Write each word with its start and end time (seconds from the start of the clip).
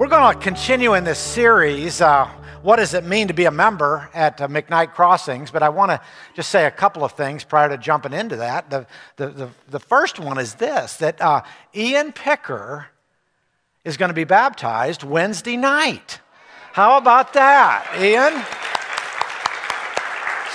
We're 0.00 0.08
going 0.08 0.34
to 0.34 0.40
continue 0.40 0.94
in 0.94 1.04
this 1.04 1.18
series. 1.18 2.00
Uh, 2.00 2.24
what 2.62 2.76
does 2.76 2.94
it 2.94 3.04
mean 3.04 3.28
to 3.28 3.34
be 3.34 3.44
a 3.44 3.50
member 3.50 4.08
at 4.14 4.40
uh, 4.40 4.48
McKnight 4.48 4.94
Crossings? 4.94 5.50
But 5.50 5.62
I 5.62 5.68
want 5.68 5.90
to 5.90 6.00
just 6.34 6.48
say 6.48 6.64
a 6.64 6.70
couple 6.70 7.04
of 7.04 7.12
things 7.12 7.44
prior 7.44 7.68
to 7.68 7.76
jumping 7.76 8.14
into 8.14 8.36
that. 8.36 8.70
The, 8.70 8.86
the, 9.16 9.28
the, 9.28 9.50
the 9.68 9.78
first 9.78 10.18
one 10.18 10.38
is 10.38 10.54
this 10.54 10.96
that 10.96 11.20
uh, 11.20 11.42
Ian 11.74 12.12
Picker 12.12 12.86
is 13.84 13.98
going 13.98 14.08
to 14.08 14.14
be 14.14 14.24
baptized 14.24 15.02
Wednesday 15.02 15.58
night. 15.58 16.20
How 16.72 16.96
about 16.96 17.34
that, 17.34 17.86
Ian? 18.00 18.42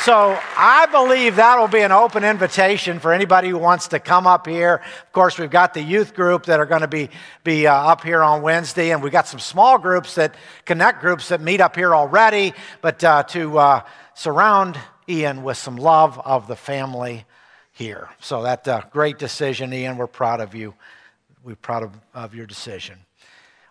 So 0.05 0.39
I 0.55 0.85
believe 0.91 1.37
that 1.37 1.57
will 1.57 1.67
be 1.67 1.79
an 1.79 1.91
open 1.91 2.23
invitation 2.23 2.99
for 2.99 3.11
anybody 3.11 3.49
who 3.49 3.57
wants 3.57 3.87
to 3.87 3.99
come 3.99 4.27
up 4.27 4.45
here. 4.45 4.83
Of 5.03 5.11
course, 5.13 5.39
we've 5.39 5.49
got 5.49 5.73
the 5.73 5.81
youth 5.81 6.13
group 6.13 6.45
that 6.45 6.59
are 6.59 6.67
going 6.67 6.81
to 6.81 6.87
be, 6.87 7.09
be 7.43 7.65
uh, 7.65 7.73
up 7.73 8.03
here 8.03 8.21
on 8.21 8.43
Wednesday, 8.43 8.91
and 8.91 9.01
we've 9.01 9.11
got 9.11 9.27
some 9.27 9.39
small 9.39 9.79
groups 9.79 10.13
that 10.13 10.35
connect 10.63 11.01
groups 11.01 11.29
that 11.29 11.41
meet 11.41 11.59
up 11.59 11.75
here 11.75 11.95
already. 11.95 12.53
But 12.81 13.03
uh, 13.03 13.23
to 13.23 13.57
uh, 13.57 13.81
surround 14.13 14.77
Ian 15.09 15.41
with 15.41 15.57
some 15.57 15.75
love 15.75 16.21
of 16.23 16.45
the 16.45 16.55
family 16.55 17.25
here. 17.71 18.07
So 18.19 18.43
that's 18.43 18.67
a 18.67 18.87
great 18.91 19.17
decision, 19.17 19.73
Ian. 19.73 19.97
We're 19.97 20.05
proud 20.05 20.39
of 20.39 20.53
you. 20.53 20.75
We're 21.43 21.55
proud 21.55 21.81
of, 21.81 21.93
of 22.13 22.35
your 22.35 22.45
decision. 22.45 22.99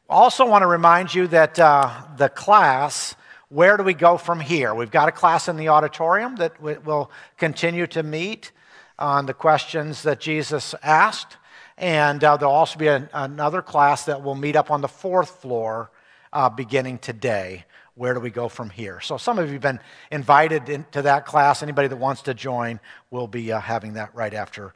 Also, 0.08 0.44
want 0.44 0.62
to 0.62 0.66
remind 0.66 1.14
you 1.14 1.28
that 1.28 1.60
uh, 1.60 1.92
the 2.16 2.28
class 2.28 3.14
where 3.54 3.76
do 3.76 3.84
we 3.84 3.94
go 3.94 4.18
from 4.18 4.40
here? 4.40 4.74
We've 4.74 4.90
got 4.90 5.08
a 5.08 5.12
class 5.12 5.46
in 5.46 5.56
the 5.56 5.68
auditorium 5.68 6.34
that 6.36 6.60
will 6.60 7.12
continue 7.38 7.86
to 7.86 8.02
meet 8.02 8.50
on 8.98 9.26
the 9.26 9.34
questions 9.34 10.02
that 10.02 10.18
Jesus 10.18 10.74
asked. 10.82 11.36
And 11.78 12.22
uh, 12.24 12.36
there'll 12.36 12.52
also 12.52 12.76
be 12.76 12.88
a, 12.88 13.08
another 13.12 13.62
class 13.62 14.06
that 14.06 14.24
will 14.24 14.34
meet 14.34 14.56
up 14.56 14.72
on 14.72 14.80
the 14.80 14.88
fourth 14.88 15.40
floor 15.40 15.92
uh, 16.32 16.48
beginning 16.48 16.98
today. 16.98 17.64
Where 17.94 18.12
do 18.12 18.18
we 18.18 18.30
go 18.30 18.48
from 18.48 18.70
here? 18.70 19.00
So, 19.00 19.16
some 19.18 19.38
of 19.38 19.46
you 19.46 19.52
have 19.52 19.62
been 19.62 19.80
invited 20.10 20.68
into 20.68 21.02
that 21.02 21.24
class. 21.24 21.62
Anybody 21.62 21.86
that 21.86 21.96
wants 21.96 22.22
to 22.22 22.34
join 22.34 22.80
will 23.12 23.28
be 23.28 23.52
uh, 23.52 23.60
having 23.60 23.92
that 23.92 24.12
right 24.16 24.34
after 24.34 24.74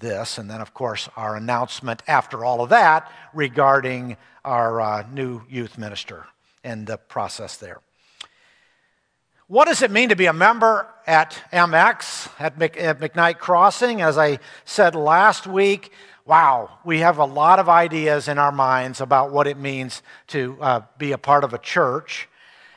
this. 0.00 0.38
And 0.38 0.50
then, 0.50 0.60
of 0.60 0.74
course, 0.74 1.08
our 1.14 1.36
announcement 1.36 2.02
after 2.08 2.44
all 2.44 2.60
of 2.60 2.70
that 2.70 3.08
regarding 3.32 4.16
our 4.44 4.80
uh, 4.80 5.06
new 5.12 5.42
youth 5.48 5.78
minister 5.78 6.26
and 6.64 6.88
the 6.88 6.96
process 6.96 7.56
there. 7.56 7.80
What 9.48 9.66
does 9.68 9.80
it 9.82 9.92
mean 9.92 10.08
to 10.08 10.16
be 10.16 10.26
a 10.26 10.32
member 10.32 10.88
at 11.06 11.40
MX, 11.52 12.30
at, 12.40 12.58
McKnight 12.58 13.38
Crossing? 13.38 14.02
As 14.02 14.18
I 14.18 14.40
said 14.64 14.96
last 14.96 15.46
week, 15.46 15.92
wow, 16.24 16.80
we 16.84 16.98
have 16.98 17.18
a 17.18 17.24
lot 17.24 17.60
of 17.60 17.68
ideas 17.68 18.26
in 18.26 18.38
our 18.38 18.50
minds 18.50 19.00
about 19.00 19.30
what 19.30 19.46
it 19.46 19.56
means 19.56 20.02
to 20.28 20.58
uh, 20.60 20.80
be 20.98 21.12
a 21.12 21.18
part 21.18 21.44
of 21.44 21.54
a 21.54 21.58
church. 21.58 22.28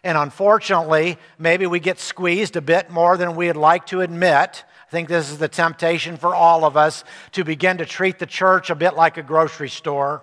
And 0.03 0.15
unfortunately, 0.15 1.17
maybe 1.39 1.65
we 1.65 1.79
get 1.79 1.99
squeezed 1.99 2.55
a 2.55 2.61
bit 2.61 2.91
more 2.91 3.17
than 3.17 3.35
we'd 3.35 3.53
like 3.53 3.87
to 3.87 4.01
admit. 4.01 4.63
I 4.87 4.91
think 4.91 5.09
this 5.09 5.31
is 5.31 5.39
the 5.39 5.47
temptation 5.47 6.17
for 6.17 6.35
all 6.35 6.65
of 6.65 6.77
us 6.77 7.03
to 7.31 7.43
begin 7.43 7.79
to 7.79 7.85
treat 7.87 8.19
the 8.19 8.27
church 8.27 8.69
a 8.69 8.75
bit 8.75 8.93
like 8.93 9.17
a 9.17 9.23
grocery 9.23 9.69
store 9.69 10.21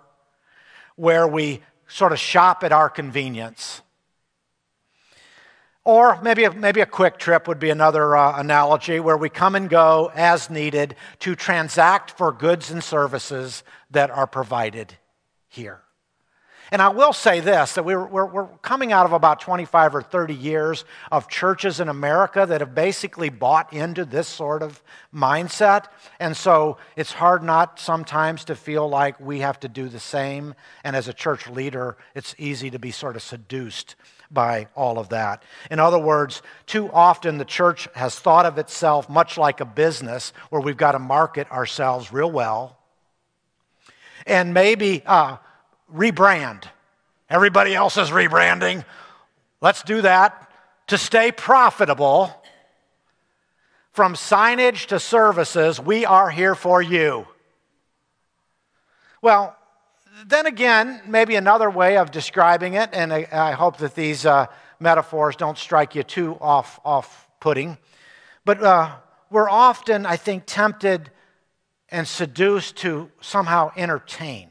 where 0.94 1.26
we 1.26 1.60
sort 1.88 2.12
of 2.12 2.20
shop 2.20 2.62
at 2.62 2.70
our 2.70 2.88
convenience. 2.88 3.82
Or 5.86 6.20
maybe 6.20 6.42
a, 6.42 6.52
maybe 6.52 6.80
a 6.80 6.86
QuikTrip 6.86 7.46
would 7.46 7.60
be 7.60 7.70
another 7.70 8.16
uh, 8.16 8.40
analogy 8.40 8.98
where 8.98 9.16
we 9.16 9.28
come 9.28 9.54
and 9.54 9.70
go 9.70 10.10
as 10.16 10.50
needed 10.50 10.96
to 11.20 11.36
transact 11.36 12.10
for 12.10 12.32
goods 12.32 12.72
and 12.72 12.82
services 12.82 13.62
that 13.92 14.10
are 14.10 14.26
provided 14.26 14.96
here. 15.48 15.82
And 16.72 16.82
I 16.82 16.88
will 16.88 17.12
say 17.12 17.38
this 17.38 17.74
that 17.74 17.84
we're, 17.84 18.04
we're, 18.04 18.26
we're, 18.26 18.48
coming 18.62 18.92
out 18.92 19.06
of 19.06 19.12
about 19.12 19.38
25 19.38 19.94
or 19.94 20.02
30 20.02 20.34
years 20.34 20.84
of 21.12 21.28
churches 21.28 21.78
in 21.78 21.88
America 21.88 22.44
that 22.44 22.60
have 22.60 22.74
basically 22.74 23.28
bought 23.28 23.72
into 23.72 24.04
this 24.04 24.26
sort 24.26 24.64
of 24.64 24.82
mindset. 25.14 25.84
And 26.18 26.36
so 26.36 26.78
it's 26.96 27.12
hard 27.12 27.44
not 27.44 27.78
sometimes 27.78 28.44
to 28.46 28.56
feel 28.56 28.88
like 28.88 29.20
we 29.20 29.38
have 29.38 29.60
to 29.60 29.68
do 29.68 29.88
the 29.88 30.00
same. 30.00 30.56
And 30.82 30.96
as 30.96 31.06
a 31.06 31.12
church 31.12 31.48
leader, 31.48 31.96
it's 32.16 32.34
easy 32.38 32.72
to 32.72 32.80
be 32.80 32.90
sort 32.90 33.14
of 33.14 33.22
seduced 33.22 33.94
by 34.36 34.68
all 34.76 35.00
of 35.00 35.08
that. 35.08 35.42
In 35.68 35.80
other 35.80 35.98
words, 35.98 36.42
too 36.66 36.88
often 36.92 37.38
the 37.38 37.44
church 37.44 37.88
has 37.96 38.16
thought 38.16 38.46
of 38.46 38.58
itself 38.58 39.10
much 39.10 39.36
like 39.36 39.60
a 39.60 39.64
business 39.64 40.32
where 40.50 40.60
we've 40.60 40.76
got 40.76 40.92
to 40.92 41.00
market 41.00 41.50
ourselves 41.50 42.12
real 42.12 42.30
well 42.30 42.78
and 44.26 44.54
maybe 44.54 45.02
uh, 45.06 45.38
rebrand. 45.92 46.64
Everybody 47.30 47.74
else 47.74 47.96
is 47.96 48.10
rebranding. 48.10 48.84
Let's 49.60 49.82
do 49.82 50.02
that 50.02 50.50
to 50.88 50.98
stay 50.98 51.32
profitable. 51.32 52.32
From 53.92 54.14
signage 54.14 54.86
to 54.86 55.00
services, 55.00 55.80
we 55.80 56.04
are 56.04 56.28
here 56.28 56.54
for 56.54 56.82
you. 56.82 57.26
Well, 59.22 59.56
then 60.24 60.46
again, 60.46 61.02
maybe 61.06 61.36
another 61.36 61.68
way 61.68 61.98
of 61.98 62.10
describing 62.10 62.74
it, 62.74 62.90
and 62.92 63.12
I, 63.12 63.28
I 63.30 63.52
hope 63.52 63.78
that 63.78 63.94
these 63.94 64.24
uh, 64.24 64.46
metaphors 64.80 65.36
don't 65.36 65.58
strike 65.58 65.94
you 65.94 66.02
too 66.02 66.38
off, 66.40 66.80
off 66.84 67.28
putting, 67.40 67.76
but 68.44 68.62
uh, 68.62 68.96
we're 69.30 69.50
often, 69.50 70.06
I 70.06 70.16
think, 70.16 70.44
tempted 70.46 71.10
and 71.90 72.08
seduced 72.08 72.76
to 72.76 73.10
somehow 73.20 73.72
entertain. 73.76 74.50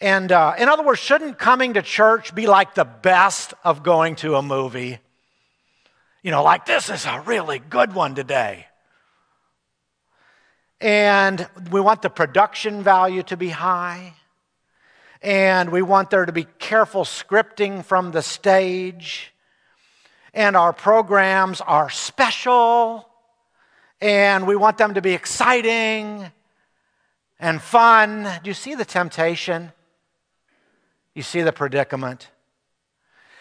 And 0.00 0.30
uh, 0.30 0.54
in 0.58 0.68
other 0.68 0.84
words, 0.84 1.00
shouldn't 1.00 1.38
coming 1.38 1.74
to 1.74 1.82
church 1.82 2.34
be 2.34 2.46
like 2.46 2.74
the 2.74 2.84
best 2.84 3.54
of 3.64 3.82
going 3.82 4.16
to 4.16 4.36
a 4.36 4.42
movie? 4.42 4.98
You 6.22 6.30
know, 6.30 6.44
like 6.44 6.66
this 6.66 6.90
is 6.90 7.04
a 7.06 7.22
really 7.26 7.58
good 7.58 7.94
one 7.94 8.14
today. 8.14 8.67
And 10.80 11.48
we 11.70 11.80
want 11.80 12.02
the 12.02 12.10
production 12.10 12.82
value 12.82 13.22
to 13.24 13.36
be 13.36 13.48
high. 13.48 14.14
And 15.20 15.70
we 15.70 15.82
want 15.82 16.10
there 16.10 16.24
to 16.24 16.32
be 16.32 16.46
careful 16.58 17.04
scripting 17.04 17.84
from 17.84 18.12
the 18.12 18.22
stage. 18.22 19.32
And 20.32 20.56
our 20.56 20.72
programs 20.72 21.60
are 21.60 21.90
special. 21.90 23.08
And 24.00 24.46
we 24.46 24.54
want 24.54 24.78
them 24.78 24.94
to 24.94 25.02
be 25.02 25.12
exciting 25.12 26.30
and 27.40 27.60
fun. 27.60 28.28
Do 28.44 28.50
you 28.50 28.54
see 28.54 28.76
the 28.76 28.84
temptation? 28.84 29.72
You 31.14 31.22
see 31.22 31.42
the 31.42 31.52
predicament? 31.52 32.28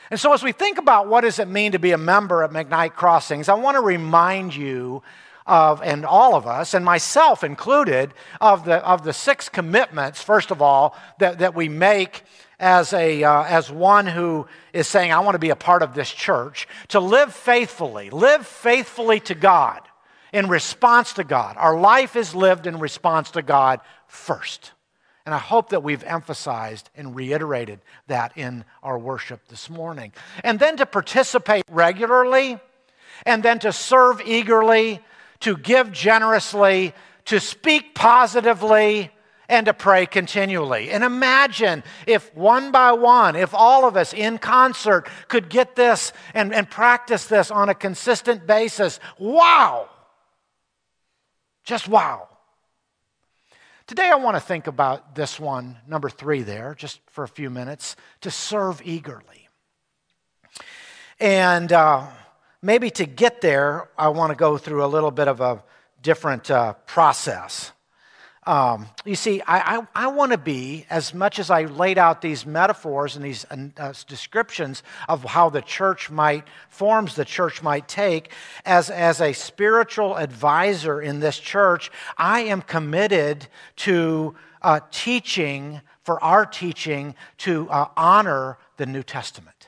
And 0.09 0.19
so, 0.19 0.33
as 0.33 0.41
we 0.41 0.53
think 0.53 0.77
about 0.77 1.07
what 1.07 1.21
does 1.21 1.37
it 1.37 1.47
mean 1.47 1.73
to 1.73 1.79
be 1.79 1.91
a 1.91 1.97
member 1.97 2.43
at 2.43 2.51
McKnight 2.51 2.93
Crossings, 2.93 3.49
I 3.49 3.55
want 3.55 3.75
to 3.75 3.81
remind 3.81 4.55
you 4.55 5.03
of, 5.47 5.81
and 5.81 6.05
all 6.05 6.35
of 6.35 6.45
us, 6.45 6.73
and 6.73 6.83
myself 6.85 7.43
included, 7.43 8.13
of 8.39 8.65
the, 8.65 8.75
of 8.85 9.03
the 9.03 9.13
six 9.13 9.49
commitments, 9.49 10.21
first 10.21 10.51
of 10.51 10.61
all, 10.61 10.95
that, 11.19 11.39
that 11.39 11.55
we 11.55 11.69
make 11.69 12.23
as, 12.59 12.91
a, 12.93 13.23
uh, 13.23 13.43
as 13.43 13.71
one 13.71 14.05
who 14.05 14.45
is 14.73 14.87
saying, 14.87 15.11
I 15.11 15.19
want 15.19 15.35
to 15.35 15.39
be 15.39 15.51
a 15.51 15.55
part 15.55 15.83
of 15.83 15.93
this 15.93 16.11
church, 16.11 16.67
to 16.89 16.99
live 16.99 17.33
faithfully, 17.33 18.09
live 18.09 18.45
faithfully 18.45 19.19
to 19.21 19.35
God 19.35 19.81
in 20.33 20.49
response 20.49 21.13
to 21.13 21.23
God. 21.23 21.55
Our 21.57 21.79
life 21.79 22.15
is 22.15 22.35
lived 22.35 22.67
in 22.67 22.79
response 22.79 23.31
to 23.31 23.41
God 23.41 23.79
first. 24.07 24.73
And 25.25 25.35
I 25.35 25.39
hope 25.39 25.69
that 25.69 25.83
we've 25.83 26.03
emphasized 26.03 26.89
and 26.95 27.15
reiterated 27.15 27.81
that 28.07 28.31
in 28.37 28.63
our 28.81 28.97
worship 28.97 29.47
this 29.49 29.69
morning. 29.69 30.13
And 30.43 30.57
then 30.57 30.77
to 30.77 30.85
participate 30.85 31.63
regularly, 31.69 32.59
and 33.25 33.43
then 33.43 33.59
to 33.59 33.73
serve 33.73 34.21
eagerly, 34.21 35.01
to 35.41 35.57
give 35.57 35.91
generously, 35.91 36.93
to 37.25 37.39
speak 37.39 37.95
positively, 37.95 39.11
and 39.49 39.65
to 39.67 39.73
pray 39.73 40.05
continually. 40.05 40.89
And 40.91 41.03
imagine 41.03 41.83
if 42.05 42.35
one 42.35 42.71
by 42.71 42.91
one, 42.91 43.35
if 43.35 43.53
all 43.53 43.85
of 43.85 43.95
us 43.95 44.13
in 44.13 44.37
concert 44.37 45.07
could 45.27 45.49
get 45.49 45.75
this 45.75 46.11
and, 46.33 46.53
and 46.53 46.69
practice 46.69 47.25
this 47.27 47.49
on 47.49 47.69
a 47.69 47.75
consistent 47.75 48.45
basis. 48.45 48.99
Wow! 49.17 49.89
Just 51.63 51.87
wow. 51.87 52.27
Today, 53.87 54.09
I 54.09 54.15
want 54.15 54.35
to 54.35 54.41
think 54.41 54.67
about 54.67 55.15
this 55.15 55.39
one, 55.39 55.77
number 55.87 56.09
three, 56.09 56.41
there, 56.41 56.75
just 56.75 56.99
for 57.07 57.23
a 57.23 57.27
few 57.27 57.49
minutes, 57.49 57.95
to 58.21 58.31
serve 58.31 58.81
eagerly. 58.83 59.47
And 61.21 61.71
uh, 61.71 62.07
maybe 62.61 62.89
to 62.91 63.05
get 63.05 63.41
there, 63.41 63.89
I 63.97 64.09
want 64.09 64.31
to 64.31 64.35
go 64.35 64.57
through 64.57 64.83
a 64.83 64.87
little 64.87 65.11
bit 65.11 65.27
of 65.27 65.41
a 65.41 65.63
different 66.01 66.49
uh, 66.49 66.73
process. 66.85 67.71
Um, 68.47 68.87
you 69.03 69.15
see, 69.15 69.41
I, 69.41 69.77
I, 69.77 69.87
I 69.93 70.07
want 70.07 70.31
to 70.31 70.37
be, 70.37 70.85
as 70.89 71.13
much 71.13 71.37
as 71.37 71.51
I 71.51 71.63
laid 71.65 71.97
out 71.97 72.21
these 72.21 72.45
metaphors 72.45 73.17
and 73.17 73.25
these 73.25 73.45
uh, 73.51 73.93
descriptions 74.07 74.83
of 75.09 75.25
how 75.25 75.49
the 75.49 75.61
church 75.61 76.09
might, 76.09 76.45
forms 76.69 77.15
the 77.15 77.25
church 77.25 77.61
might 77.61 77.89
take, 77.89 78.31
as, 78.63 78.89
as 78.89 79.19
a 79.19 79.33
spiritual 79.33 80.15
advisor 80.15 81.01
in 81.01 81.19
this 81.19 81.37
church, 81.37 81.91
I 82.17 82.41
am 82.41 82.61
committed 82.61 83.47
to 83.77 84.35
uh, 84.61 84.79
teaching 84.91 85.81
for 86.03 86.23
our 86.23 86.45
teaching 86.45 87.15
to 87.39 87.69
uh, 87.69 87.89
honor 87.97 88.57
the 88.77 88.85
New 88.85 89.03
Testament. 89.03 89.66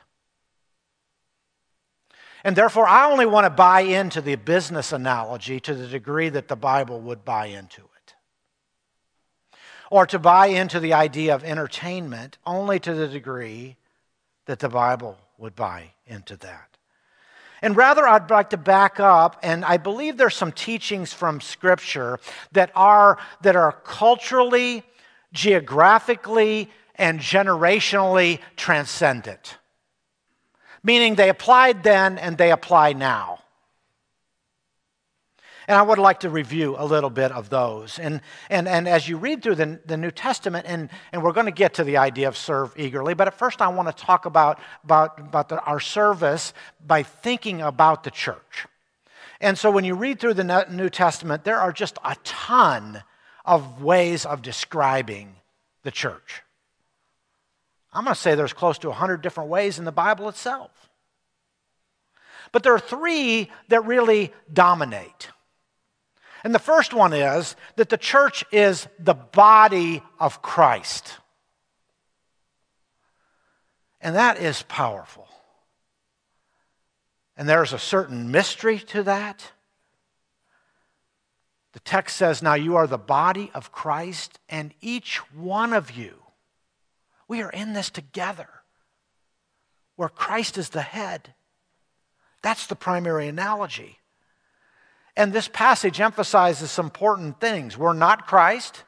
And 2.43 2.55
therefore, 2.55 2.87
I 2.87 3.11
only 3.11 3.25
want 3.25 3.45
to 3.45 3.49
buy 3.49 3.81
into 3.81 4.21
the 4.21 4.35
business 4.35 4.93
analogy 4.93 5.59
to 5.61 5.73
the 5.73 5.87
degree 5.87 6.29
that 6.29 6.47
the 6.47 6.55
Bible 6.55 6.99
would 7.01 7.25
buy 7.25 7.47
into 7.47 7.81
it. 7.81 8.15
Or 9.91 10.05
to 10.05 10.19
buy 10.19 10.47
into 10.47 10.79
the 10.79 10.93
idea 10.93 11.35
of 11.35 11.43
entertainment 11.43 12.37
only 12.45 12.79
to 12.79 12.93
the 12.93 13.07
degree 13.07 13.75
that 14.45 14.59
the 14.59 14.69
Bible 14.69 15.17
would 15.37 15.55
buy 15.55 15.91
into 16.05 16.37
that. 16.37 16.77
And 17.61 17.75
rather, 17.75 18.07
I'd 18.07 18.29
like 18.29 18.51
to 18.51 18.57
back 18.57 19.01
up, 19.01 19.37
and 19.43 19.65
I 19.65 19.75
believe 19.75 20.15
there's 20.15 20.35
some 20.35 20.53
teachings 20.53 21.11
from 21.11 21.41
Scripture 21.41 22.19
that 22.53 22.71
are, 22.73 23.17
that 23.41 23.57
are 23.57 23.73
culturally, 23.83 24.83
geographically, 25.33 26.69
and 26.95 27.19
generationally 27.19 28.39
transcendent 28.55 29.58
meaning 30.83 31.15
they 31.15 31.29
applied 31.29 31.83
then 31.83 32.17
and 32.17 32.37
they 32.37 32.51
apply 32.51 32.93
now. 32.93 33.39
And 35.67 35.77
I 35.77 35.83
would 35.83 35.99
like 35.99 36.21
to 36.21 36.31
review 36.31 36.75
a 36.79 36.83
little 36.83 37.11
bit 37.11 37.31
of 37.31 37.49
those. 37.49 37.99
And, 37.99 38.21
and, 38.49 38.67
and 38.67 38.87
as 38.87 39.07
you 39.07 39.17
read 39.17 39.43
through 39.43 39.53
the, 39.53 39.79
the 39.85 39.97
New 39.97 40.09
Testament, 40.09 40.65
and, 40.67 40.89
and 41.11 41.21
we're 41.21 41.31
going 41.31 41.45
to 41.45 41.51
get 41.51 41.75
to 41.75 41.83
the 41.83 41.97
idea 41.97 42.27
of 42.27 42.35
serve 42.35 42.73
eagerly, 42.75 43.13
but 43.13 43.27
at 43.27 43.35
first 43.35 43.61
I 43.61 43.67
want 43.67 43.87
to 43.87 44.03
talk 44.03 44.25
about, 44.25 44.59
about, 44.83 45.19
about 45.19 45.49
the, 45.49 45.61
our 45.61 45.79
service 45.79 46.53
by 46.83 47.03
thinking 47.03 47.61
about 47.61 48.03
the 48.03 48.09
church. 48.09 48.65
And 49.39 49.59
so 49.59 49.69
when 49.69 49.83
you 49.83 49.93
read 49.93 50.19
through 50.19 50.33
the 50.33 50.65
New 50.71 50.89
Testament, 50.89 51.43
there 51.43 51.59
are 51.59 51.71
just 51.71 51.99
a 52.03 52.15
ton 52.23 53.03
of 53.45 53.83
ways 53.83 54.25
of 54.25 54.41
describing 54.41 55.35
the 55.83 55.91
church. 55.91 56.41
I'm 57.91 58.03
going 58.03 58.13
to 58.13 58.19
say 58.19 58.35
there's 58.35 58.53
close 58.53 58.77
to 58.79 58.89
100 58.89 59.21
different 59.21 59.49
ways 59.49 59.79
in 59.79 59.85
the 59.85 59.91
Bible 59.91 60.29
itself. 60.29 60.71
But 62.51 62.63
there 62.63 62.73
are 62.73 62.79
three 62.79 63.49
that 63.69 63.85
really 63.85 64.31
dominate. 64.51 65.29
And 66.43 66.53
the 66.53 66.59
first 66.59 66.93
one 66.93 67.13
is 67.13 67.55
that 67.75 67.89
the 67.89 67.97
church 67.97 68.45
is 68.51 68.87
the 68.99 69.13
body 69.13 70.01
of 70.19 70.41
Christ. 70.41 71.17
And 74.01 74.15
that 74.15 74.39
is 74.39 74.63
powerful. 74.63 75.27
And 77.35 77.47
there's 77.47 77.73
a 77.73 77.79
certain 77.79 78.31
mystery 78.31 78.79
to 78.79 79.03
that. 79.03 79.51
The 81.73 81.79
text 81.81 82.17
says, 82.17 82.41
Now 82.41 82.55
you 82.55 82.75
are 82.75 82.87
the 82.87 82.97
body 82.97 83.51
of 83.53 83.71
Christ, 83.71 84.39
and 84.49 84.73
each 84.81 85.17
one 85.33 85.73
of 85.73 85.91
you 85.91 86.18
we 87.29 87.41
are 87.41 87.49
in 87.51 87.71
this 87.71 87.89
together 87.89 88.49
where 89.95 90.09
Christ 90.09 90.57
is 90.57 90.69
the 90.69 90.81
head. 90.81 91.33
That's 92.41 92.67
the 92.67 92.75
primary 92.75 93.27
analogy. 93.27 93.99
And 95.15 95.31
this 95.31 95.47
passage 95.47 96.01
emphasizes 96.01 96.71
some 96.71 96.87
important 96.87 97.39
things. 97.39 97.77
We're 97.77 97.93
not 97.93 98.27
Christ. 98.27 98.83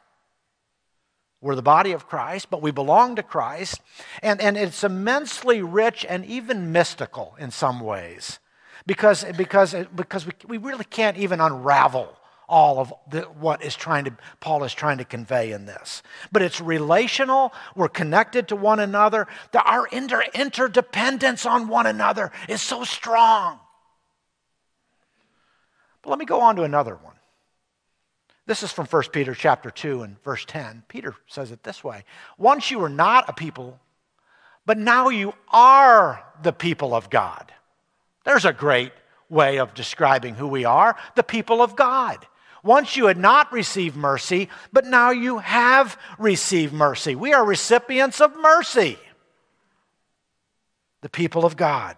We're 1.41 1.55
the 1.55 1.61
body 1.61 1.91
of 1.91 2.07
Christ, 2.07 2.49
but 2.49 2.61
we 2.61 2.71
belong 2.71 3.15
to 3.15 3.23
Christ. 3.23 3.81
And, 4.21 4.41
and 4.41 4.57
it's 4.57 4.83
immensely 4.83 5.61
rich 5.61 6.05
and 6.07 6.25
even 6.25 6.71
mystical 6.71 7.35
in 7.39 7.51
some 7.51 7.79
ways 7.79 8.39
because, 8.85 9.25
because, 9.37 9.75
because 9.95 10.25
we, 10.25 10.33
we 10.47 10.57
really 10.57 10.85
can't 10.85 11.17
even 11.17 11.41
unravel 11.41 12.17
all 12.51 12.79
of 12.79 12.93
the, 13.09 13.21
what 13.21 13.63
is 13.63 13.75
trying 13.75 14.03
to, 14.05 14.15
Paul 14.41 14.65
is 14.65 14.73
trying 14.73 14.97
to 14.97 15.05
convey 15.05 15.53
in 15.53 15.65
this. 15.65 16.03
But 16.31 16.41
it's 16.41 16.59
relational. 16.59 17.53
We're 17.75 17.87
connected 17.87 18.49
to 18.49 18.57
one 18.57 18.79
another. 18.79 19.27
The, 19.53 19.63
our 19.63 19.87
inter, 19.87 20.23
interdependence 20.35 21.45
on 21.45 21.69
one 21.69 21.87
another 21.87 22.31
is 22.49 22.61
so 22.61 22.83
strong. 22.83 23.59
But 26.01 26.09
let 26.09 26.19
me 26.19 26.25
go 26.25 26.41
on 26.41 26.57
to 26.57 26.63
another 26.63 26.95
one. 26.95 27.15
This 28.47 28.63
is 28.63 28.71
from 28.71 28.85
1 28.85 29.03
Peter 29.13 29.33
chapter 29.33 29.71
2 29.71 30.01
and 30.01 30.21
verse 30.23 30.43
10. 30.45 30.83
Peter 30.89 31.15
says 31.27 31.51
it 31.51 31.63
this 31.63 31.83
way 31.83 32.03
Once 32.37 32.69
you 32.69 32.79
were 32.79 32.89
not 32.89 33.29
a 33.29 33.33
people, 33.33 33.79
but 34.65 34.77
now 34.77 35.07
you 35.07 35.33
are 35.49 36.23
the 36.43 36.51
people 36.51 36.93
of 36.93 37.09
God. 37.09 37.53
There's 38.25 38.45
a 38.45 38.53
great 38.53 38.91
way 39.29 39.57
of 39.57 39.73
describing 39.73 40.35
who 40.35 40.47
we 40.47 40.65
are 40.65 40.97
the 41.15 41.23
people 41.23 41.61
of 41.61 41.77
God. 41.77 42.27
Once 42.63 42.95
you 42.95 43.07
had 43.07 43.17
not 43.17 43.51
received 43.51 43.95
mercy, 43.95 44.49
but 44.71 44.85
now 44.85 45.09
you 45.09 45.39
have 45.39 45.97
received 46.19 46.73
mercy. 46.73 47.15
We 47.15 47.33
are 47.33 47.43
recipients 47.43 48.21
of 48.21 48.35
mercy, 48.35 48.97
the 51.01 51.09
people 51.09 51.45
of 51.45 51.57
God. 51.57 51.95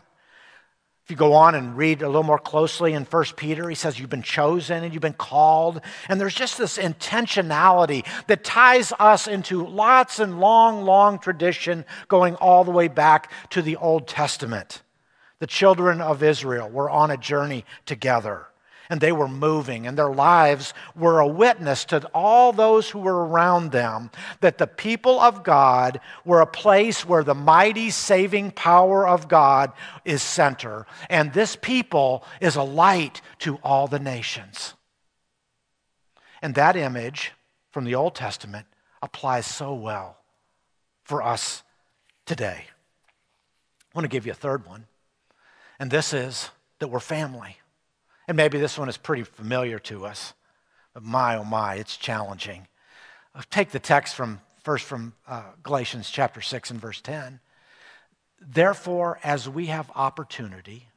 If 1.04 1.12
you 1.12 1.18
go 1.18 1.34
on 1.34 1.54
and 1.54 1.76
read 1.76 2.02
a 2.02 2.08
little 2.08 2.24
more 2.24 2.40
closely 2.40 2.94
in 2.94 3.04
1 3.04 3.24
Peter, 3.36 3.68
he 3.68 3.76
says 3.76 4.00
you've 4.00 4.10
been 4.10 4.22
chosen 4.22 4.86
and 4.86 4.94
you've 4.94 5.02
been 5.02 5.12
called. 5.12 5.82
And 6.08 6.20
there's 6.20 6.34
just 6.34 6.58
this 6.58 6.78
intentionality 6.78 8.06
that 8.28 8.46
ties 8.46 8.94
us 8.98 9.28
into 9.28 9.68
lots 9.68 10.20
and 10.20 10.40
long, 10.40 10.86
long 10.86 11.20
tradition 11.20 11.84
going 12.08 12.36
all 12.36 12.64
the 12.64 12.72
way 12.72 12.88
back 12.88 13.30
to 13.50 13.62
the 13.62 13.76
Old 13.76 14.08
Testament. 14.08 14.82
The 15.40 15.48
children 15.48 16.00
of 16.00 16.24
Israel 16.24 16.70
were 16.70 16.90
on 16.90 17.12
a 17.12 17.18
journey 17.18 17.66
together 17.86 18.48
and 18.90 19.00
they 19.00 19.12
were 19.12 19.28
moving, 19.28 19.88
and 19.88 19.98
their 19.98 20.14
lives 20.14 20.74
were 20.96 21.20
a 21.20 21.28
witness 21.28 21.86
to 21.86 22.06
all 22.14 22.52
those 22.52 22.90
who 22.90 23.00
were 23.00 23.26
around 23.26 23.72
them 23.72 24.12
that 24.42 24.58
the 24.58 24.68
people 24.68 25.20
of 25.20 25.44
God 25.44 26.00
were 26.26 26.42
a 26.42 26.48
place 26.48 27.06
where 27.06 27.24
the 27.24 27.34
mighty 27.34 27.90
saving 27.90 28.52
power 28.52 29.08
of 29.08 29.28
God 29.28 29.72
is 30.04 30.22
center, 30.22 30.86
and 31.10 31.34
this 31.34 31.56
people 31.56 32.26
is 32.42 32.56
a 32.56 32.64
light 32.64 33.22
to 33.40 33.56
all 33.64 33.88
the 33.88 34.00
nations. 34.00 34.74
And 36.42 36.56
that 36.56 36.76
image 36.76 37.32
from 37.72 37.86
the 37.86 37.96
Old 37.96 38.16
Testament 38.16 38.68
applies 39.02 39.46
so 39.46 39.74
well 39.74 40.18
for 41.04 41.24
us 41.24 41.64
today. 42.26 42.66
I 42.68 43.98
want 43.98 44.04
to 44.04 44.10
give 44.10 44.26
you 44.26 44.34
a 44.34 44.36
third 44.36 44.66
one, 44.66 44.86
and 45.80 45.90
this 45.90 46.14
is 46.14 46.50
that 46.80 46.90
we're 46.90 47.00
family. 47.00 47.58
And 48.28 48.38
maybe 48.38 48.60
this 48.60 48.78
one 48.78 48.90
is 48.90 48.98
pretty 48.98 49.24
familiar 49.24 49.80
to 49.80 50.06
us. 50.06 50.34
But 50.94 51.04
my, 51.04 51.38
oh 51.38 51.44
my, 51.44 51.76
it's 51.76 51.98
challenging. 51.98 52.68
I'll 53.36 53.44
take 53.50 53.72
the 53.72 53.80
text 53.80 54.16
from 54.16 54.40
first 54.64 54.86
from 54.86 55.14
uh, 55.28 55.44
Galatians 55.62 56.10
chapter 56.10 56.40
6 56.40 56.72
and 56.72 56.80
verse 56.80 57.02
10. 57.02 57.40
Therefore, 58.40 59.20
as 59.24 59.48
we 59.48 59.68
have 59.68 59.92
opportunity, 59.96 60.88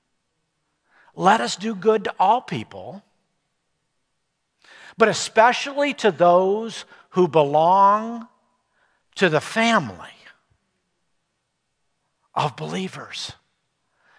let 1.14 1.40
us 1.40 1.56
do 1.56 1.74
good 1.74 2.04
to 2.04 2.14
all 2.18 2.40
people, 2.40 3.02
but 4.96 5.08
especially 5.08 5.94
to 5.94 6.10
those 6.10 6.84
who 7.10 7.26
belong 7.26 8.28
to 9.16 9.28
the 9.28 9.40
family 9.40 10.10
of 12.34 12.54
believers. 12.56 13.32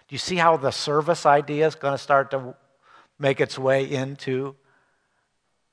Do 0.08 0.16
you 0.16 0.20
see 0.20 0.38
how 0.38 0.58
the 0.58 0.72
service 0.72 1.26
idea 1.26 1.68
is 1.68 1.76
going 1.76 1.94
to 1.94 1.98
start 1.98 2.32
to 2.32 2.56
make 3.20 3.40
its 3.42 3.58
way 3.58 3.90
into 3.90 4.56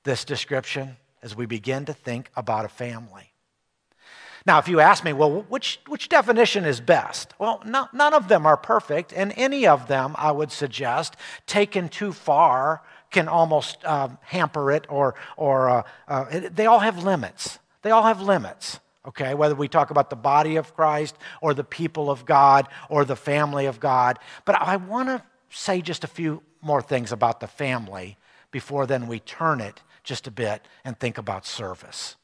this 0.05 0.25
description 0.25 0.97
as 1.23 1.35
we 1.35 1.47
begin 1.47 1.85
to 1.87 1.93
think 1.93 2.31
about 2.37 2.65
a 2.65 2.69
family. 2.69 3.33
Now, 4.47 4.59
if 4.59 4.69
you 4.69 4.81
ask 4.81 5.03
me, 5.05 5.15
well, 5.15 5.43
which, 5.49 5.81
which 5.87 6.11
definition 6.11 6.67
is 6.67 6.79
best? 6.79 7.33
Well, 7.39 7.63
no, 7.65 7.89
none 7.95 8.13
of 8.13 8.29
them 8.29 8.45
are 8.45 8.59
perfect, 8.59 9.13
and 9.15 9.33
any 9.37 9.67
of 9.67 9.89
them, 9.89 10.15
I 10.19 10.33
would 10.33 10.53
suggest, 10.53 11.17
taken 11.47 11.89
too 11.89 12.13
far, 12.13 12.83
can 13.11 13.27
almost 13.27 13.83
um, 13.87 14.19
hamper 14.21 14.71
it, 14.71 14.85
or, 14.91 15.15
or 15.39 15.71
uh, 15.71 15.83
uh, 16.09 16.41
they 16.53 16.67
all 16.67 16.81
have 16.81 17.03
limits. 17.03 17.59
They 17.81 17.91
all 17.91 18.03
have 18.03 18.21
limits, 18.21 18.81
okay? 19.07 19.33
Whether 19.33 19.55
we 19.55 19.67
talk 19.67 19.91
about 19.91 20.11
the 20.11 20.17
body 20.17 20.57
of 20.57 20.75
Christ, 20.75 21.17
or 21.41 21.55
the 21.55 21.65
people 21.65 22.11
of 22.11 22.27
God, 22.27 22.69
or 22.91 23.07
the 23.07 23.17
family 23.17 23.65
of 23.65 23.81
God. 23.81 24.19
But 24.45 24.61
I 24.61 24.77
want 24.77 25.09
to 25.09 25.23
say 25.49 25.81
just 25.81 26.05
a 26.05 26.09
few 26.09 26.43
more 26.65 26.83
things 26.83 27.13
about 27.13 27.41
the 27.41 27.47
family 27.47 28.17
before 28.51 28.87
then 28.87 29.07
we 29.07 29.19
turn 29.19 29.61
it 29.61 29.83
just 30.05 30.27
a 30.27 30.31
bit 30.31 30.67
and 30.85 30.99
think 30.99 31.19
about 31.19 31.45
service. 31.47 32.17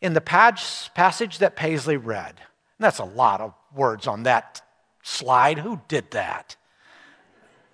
In 0.00 0.14
the 0.14 0.20
passage 0.20 1.38
that 1.38 1.56
Paisley 1.56 1.96
read, 1.96 2.34
that's 2.78 2.98
a 2.98 3.04
lot 3.04 3.40
of 3.40 3.52
words 3.74 4.06
on 4.06 4.22
that 4.22 4.62
slide. 5.02 5.58
Who 5.58 5.80
did 5.88 6.12
that? 6.12 6.56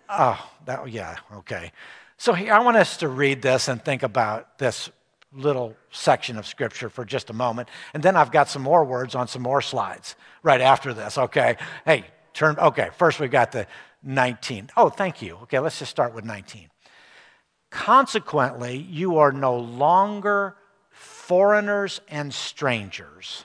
Oh, 0.08 0.50
that, 0.64 0.90
yeah, 0.90 1.16
okay. 1.36 1.72
So 2.16 2.32
here, 2.32 2.52
I 2.52 2.60
want 2.60 2.76
us 2.76 2.96
to 2.98 3.08
read 3.08 3.42
this 3.42 3.68
and 3.68 3.84
think 3.84 4.02
about 4.02 4.58
this 4.58 4.90
little 5.32 5.76
section 5.90 6.38
of 6.38 6.46
scripture 6.46 6.88
for 6.88 7.04
just 7.04 7.28
a 7.28 7.32
moment. 7.32 7.68
And 7.92 8.02
then 8.02 8.16
I've 8.16 8.32
got 8.32 8.48
some 8.48 8.62
more 8.62 8.84
words 8.84 9.14
on 9.14 9.28
some 9.28 9.42
more 9.42 9.60
slides 9.60 10.16
right 10.42 10.60
after 10.60 10.94
this, 10.94 11.18
okay? 11.18 11.56
Hey, 11.84 12.04
turn, 12.32 12.56
okay, 12.58 12.90
first 12.96 13.20
we've 13.20 13.30
got 13.30 13.52
the 13.52 13.66
19. 14.04 14.70
Oh, 14.76 14.90
thank 14.90 15.22
you. 15.22 15.36
Okay, 15.42 15.58
let's 15.58 15.78
just 15.78 15.90
start 15.90 16.14
with 16.14 16.24
19. 16.24 16.68
Consequently, 17.70 18.76
you 18.76 19.18
are 19.18 19.32
no 19.32 19.56
longer 19.56 20.56
foreigners 20.90 22.00
and 22.08 22.32
strangers. 22.32 23.44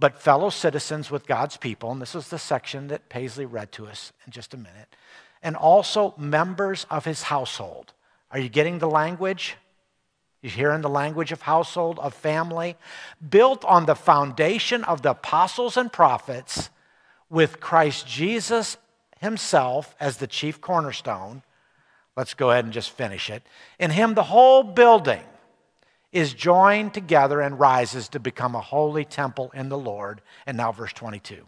but 0.00 0.18
fellow 0.18 0.48
citizens 0.48 1.10
with 1.10 1.26
God's 1.26 1.58
people. 1.58 1.92
And 1.92 2.00
this 2.00 2.14
is 2.14 2.28
the 2.28 2.38
section 2.38 2.88
that 2.88 3.10
Paisley 3.10 3.44
read 3.44 3.70
to 3.72 3.86
us 3.86 4.12
in 4.26 4.32
just 4.32 4.54
a 4.54 4.56
minute. 4.56 4.96
And 5.42 5.54
also 5.54 6.14
members 6.16 6.86
of 6.90 7.04
his 7.04 7.22
household. 7.24 7.92
Are 8.30 8.38
you 8.38 8.48
getting 8.48 8.78
the 8.78 8.88
language? 8.88 9.56
You 10.42 10.48
hearing 10.48 10.80
the 10.80 10.88
language 10.88 11.32
of 11.32 11.42
household, 11.42 11.98
of 11.98 12.14
family? 12.14 12.76
Built 13.26 13.64
on 13.66 13.84
the 13.84 13.94
foundation 13.94 14.84
of 14.84 15.02
the 15.02 15.10
apostles 15.10 15.76
and 15.76 15.92
prophets, 15.92 16.70
with 17.28 17.60
Christ 17.60 18.08
Jesus 18.08 18.76
himself 19.20 19.94
as 20.00 20.16
the 20.16 20.26
chief 20.26 20.60
cornerstone. 20.60 21.42
Let's 22.16 22.34
go 22.34 22.50
ahead 22.50 22.64
and 22.64 22.74
just 22.74 22.90
finish 22.90 23.30
it. 23.30 23.42
In 23.78 23.90
him, 23.90 24.14
the 24.14 24.24
whole 24.24 24.62
building 24.62 25.22
is 26.12 26.34
joined 26.34 26.92
together 26.92 27.40
and 27.40 27.60
rises 27.60 28.08
to 28.08 28.18
become 28.18 28.54
a 28.54 28.60
holy 28.60 29.04
temple 29.04 29.50
in 29.54 29.68
the 29.68 29.78
Lord. 29.78 30.20
And 30.46 30.56
now, 30.56 30.72
verse 30.72 30.92
22. 30.92 31.46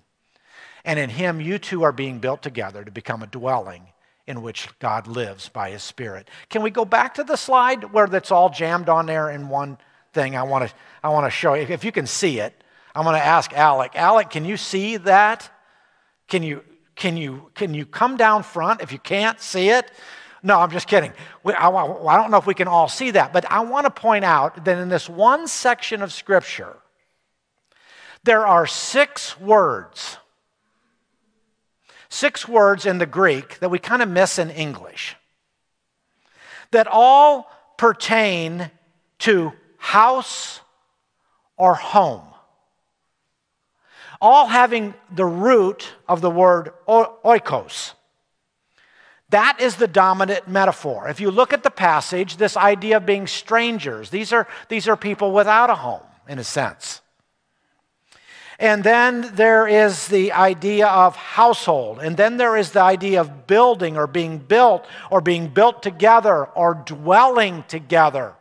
And 0.85 0.99
in 0.99 1.11
him, 1.11 1.41
you 1.41 1.59
too 1.59 1.83
are 1.83 1.93
being 1.93 2.19
built 2.19 2.43
together 2.43 2.85
to 2.85 2.91
become 2.91 3.23
a 3.23 3.27
dwelling 3.27 3.87
in 4.27 4.43
which 4.43 4.69
God 4.79 5.07
lives 5.07 5.49
by 5.49 5.71
his 5.71 5.83
Spirit. 5.83 6.29
Can 6.49 6.63
we 6.63 6.71
go 6.71 6.85
back 6.85 7.15
to 7.15 7.25
the 7.25 7.37
slide 7.37 7.93
where 7.93 8.07
that's 8.07 8.31
all 8.31 8.51
jammed 8.51 8.89
on 8.89 9.07
there 9.07 9.31
in 9.31 9.49
one 9.49 9.79
thing? 10.13 10.37
I 10.37 10.45
want 10.45 10.69
to, 10.69 10.75
I 11.03 11.09
want 11.09 11.27
to 11.27 11.31
show 11.31 11.55
you. 11.55 11.63
If 11.63 11.85
you 11.85 11.93
can 11.93 12.07
see 12.07 12.39
it, 12.39 12.63
I'm 12.95 13.05
going 13.05 13.17
to 13.17 13.25
ask 13.25 13.53
Alec. 13.53 13.93
Alec, 13.95 14.31
can 14.31 14.45
you 14.45 14.57
see 14.57 14.97
that? 14.99 15.51
Can 16.29 16.43
you, 16.43 16.63
can 16.95 17.17
you, 17.17 17.51
can 17.55 17.75
you 17.75 17.87
come 17.87 18.17
down 18.17 18.43
front 18.43 18.81
if 18.81 18.93
you 18.93 18.99
can't 18.99 19.41
see 19.41 19.71
it? 19.71 19.91
No, 20.43 20.59
I'm 20.59 20.71
just 20.71 20.89
kidding. 20.89 21.13
We, 21.45 21.53
I, 21.53 21.69
I 21.69 22.17
don't 22.17 22.31
know 22.31 22.37
if 22.37 22.47
we 22.47 22.55
can 22.55 22.69
all 22.69 22.89
see 22.89 23.13
that, 23.13 23.33
but 23.33 23.51
I 23.51 23.61
want 23.61 23.87
to 23.87 23.91
point 23.91 24.25
out 24.25 24.65
that 24.65 24.79
in 24.79 24.89
this 24.89 25.09
one 25.09 25.47
section 25.47 26.03
of 26.03 26.13
Scripture, 26.13 26.77
there 28.25 28.47
are 28.47 28.67
six 28.67 29.39
words 29.41 30.19
six 32.13 32.47
words 32.47 32.85
in 32.85 32.99
the 32.99 33.07
Greek 33.07 33.59
that 33.61 33.71
we 33.71 33.79
kind 33.79 34.03
of 34.03 34.09
miss 34.09 34.39
in 34.39 34.51
English 34.51 35.17
that 36.71 36.87
all 36.87 37.51
pertain 37.79 38.71
to 39.19 39.53
house 39.79 40.61
or 41.57 41.75
home, 41.75 42.27
all 44.23 44.47
having 44.47 44.95
the 45.11 45.27
root 45.27 45.93
of 46.09 46.21
the 46.21 46.31
word 46.31 46.73
oikos. 46.89 47.93
That 49.31 49.61
is 49.61 49.77
the 49.77 49.89
dominant 49.89 50.47
metaphor. 50.47 51.09
If 51.09 51.21
you 51.21 51.31
look 51.31 51.53
at 51.53 51.63
the 51.63 51.71
passage, 51.71 52.37
this 52.37 52.57
idea 52.57 52.99
of 52.99 53.07
being 53.07 53.27
strangers, 53.27 54.11
these 54.11 54.33
are, 54.33 54.47
these 54.69 54.87
are 54.87 54.97
people 54.97 55.33
without 55.33 55.71
a 55.71 55.75
home, 55.75 56.03
in 56.29 56.39
a 56.39 56.45
sense. 56.45 57.01
And 58.59 58.85
then 58.85 59.29
there 59.35 59.67
is 59.67 60.07
the 60.07 60.31
idea 60.33 60.87
of 60.87 61.17
household. 61.17 61.99
And 61.99 62.17
then 62.17 62.37
there 62.37 62.57
is 62.57 62.71
the 62.71 62.83
idea 62.83 63.21
of 63.21 63.49
building 63.49 63.97
or 63.97 64.07
being 64.07 64.39
built 64.39 64.87
or 65.11 65.21
being 65.21 65.49
built 65.49 65.83
together 65.83 66.45
or 66.45 66.75
dwelling 66.75 67.65
together. 67.67 68.35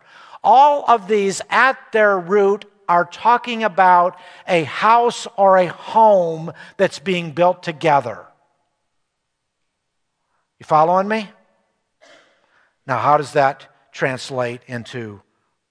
All 0.44 0.86
of 0.88 1.08
these 1.08 1.42
at 1.50 1.78
their 1.92 2.20
root 2.20 2.66
are 2.92 3.06
talking 3.06 3.64
about 3.64 4.18
a 4.48 4.66
house 4.66 5.26
or 5.38 5.58
a 5.58 5.68
home 5.68 6.52
that's 6.76 7.00
being 7.00 7.32
built 7.32 7.64
together. 7.64 8.26
You 10.60 10.66
following 10.66 11.08
me? 11.08 11.30
Now, 12.86 13.00
how 13.00 13.16
does 13.16 13.34
that 13.34 13.68
translate 13.94 14.62
into 14.68 15.22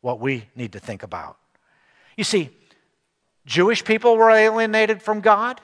what 0.00 0.18
we 0.18 0.48
need 0.56 0.72
to 0.72 0.80
think 0.80 1.02
about? 1.02 1.36
You 2.16 2.24
see, 2.24 2.48
Jewish 3.44 3.84
people 3.84 4.16
were 4.16 4.30
alienated 4.30 5.02
from 5.02 5.20
God. 5.20 5.60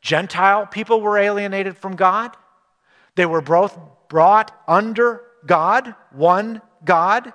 Gentile 0.00 0.66
people 0.66 1.00
were 1.00 1.16
alienated 1.16 1.76
from 1.76 1.94
God. 1.94 2.36
They 3.14 3.26
were 3.26 3.40
both 3.40 3.78
brought 4.08 4.50
under 4.66 5.22
God, 5.46 5.94
one 6.10 6.60
God. 6.84 7.32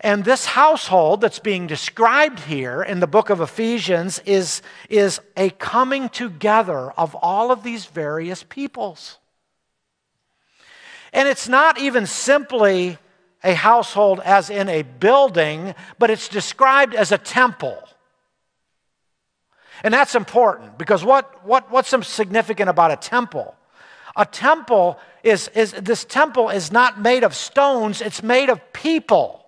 And 0.00 0.24
this 0.24 0.46
household 0.46 1.22
that's 1.22 1.38
being 1.38 1.66
described 1.66 2.40
here 2.40 2.82
in 2.82 3.00
the 3.00 3.06
book 3.06 3.30
of 3.30 3.40
Ephesians 3.40 4.20
is, 4.26 4.60
is 4.90 5.20
a 5.36 5.50
coming 5.50 6.08
together 6.10 6.90
of 6.92 7.14
all 7.14 7.50
of 7.50 7.62
these 7.62 7.86
various 7.86 8.42
peoples. 8.42 9.18
And 11.12 11.28
it's 11.28 11.48
not 11.48 11.78
even 11.78 12.04
simply 12.04 12.98
a 13.42 13.54
household 13.54 14.20
as 14.24 14.50
in 14.50 14.68
a 14.68 14.82
building, 14.82 15.74
but 15.98 16.10
it's 16.10 16.28
described 16.28 16.94
as 16.94 17.10
a 17.10 17.18
temple. 17.18 17.82
And 19.82 19.94
that's 19.94 20.14
important 20.14 20.76
because 20.76 21.04
what, 21.04 21.44
what, 21.46 21.70
what's 21.70 21.94
significant 22.06 22.68
about 22.68 22.90
a 22.90 22.96
temple? 22.96 23.54
A 24.14 24.26
temple 24.26 24.98
is, 25.22 25.48
is 25.48 25.72
this 25.72 26.04
temple 26.04 26.50
is 26.50 26.72
not 26.72 27.00
made 27.00 27.24
of 27.24 27.34
stones, 27.34 28.02
it's 28.02 28.22
made 28.22 28.50
of 28.50 28.60
people. 28.72 29.45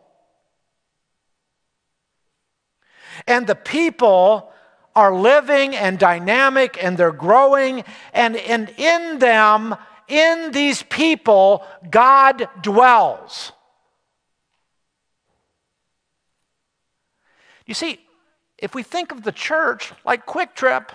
And 3.27 3.47
the 3.47 3.55
people 3.55 4.53
are 4.95 5.15
living 5.15 5.77
and 5.77 5.99
dynamic 5.99 6.83
and 6.83 6.97
they're 6.97 7.13
growing, 7.13 7.85
and, 8.13 8.37
and 8.37 8.69
in 8.77 9.19
them, 9.19 9.77
in 10.09 10.51
these 10.53 10.83
people, 10.85 11.65
God 11.89 12.49
dwells. 12.63 13.53
You 17.67 17.75
see, 17.75 18.01
if 18.57 18.75
we 18.75 18.83
think 18.83 19.13
of 19.13 19.23
the 19.23 19.31
church 19.31 19.93
like 20.05 20.27
QuikTrip, 20.27 20.89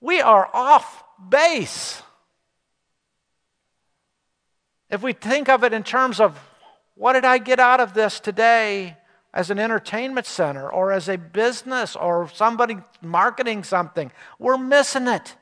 we 0.00 0.20
are 0.20 0.48
off 0.54 1.04
base. 1.28 2.00
If 4.88 5.02
we 5.02 5.12
think 5.12 5.48
of 5.48 5.64
it 5.64 5.72
in 5.72 5.82
terms 5.82 6.20
of 6.20 6.38
what 6.94 7.14
did 7.14 7.24
I 7.24 7.38
get 7.38 7.58
out 7.58 7.80
of 7.80 7.92
this 7.92 8.20
today 8.20 8.96
as 9.36 9.50
an 9.50 9.58
entertainment 9.58 10.26
center 10.26 10.66
or 10.66 10.90
as 10.90 11.10
a 11.10 11.18
business 11.18 11.94
or 11.94 12.30
somebody 12.32 12.78
marketing 13.02 13.62
something, 13.62 14.10
we're 14.38 14.56
missing 14.56 15.06
it. 15.06 15.36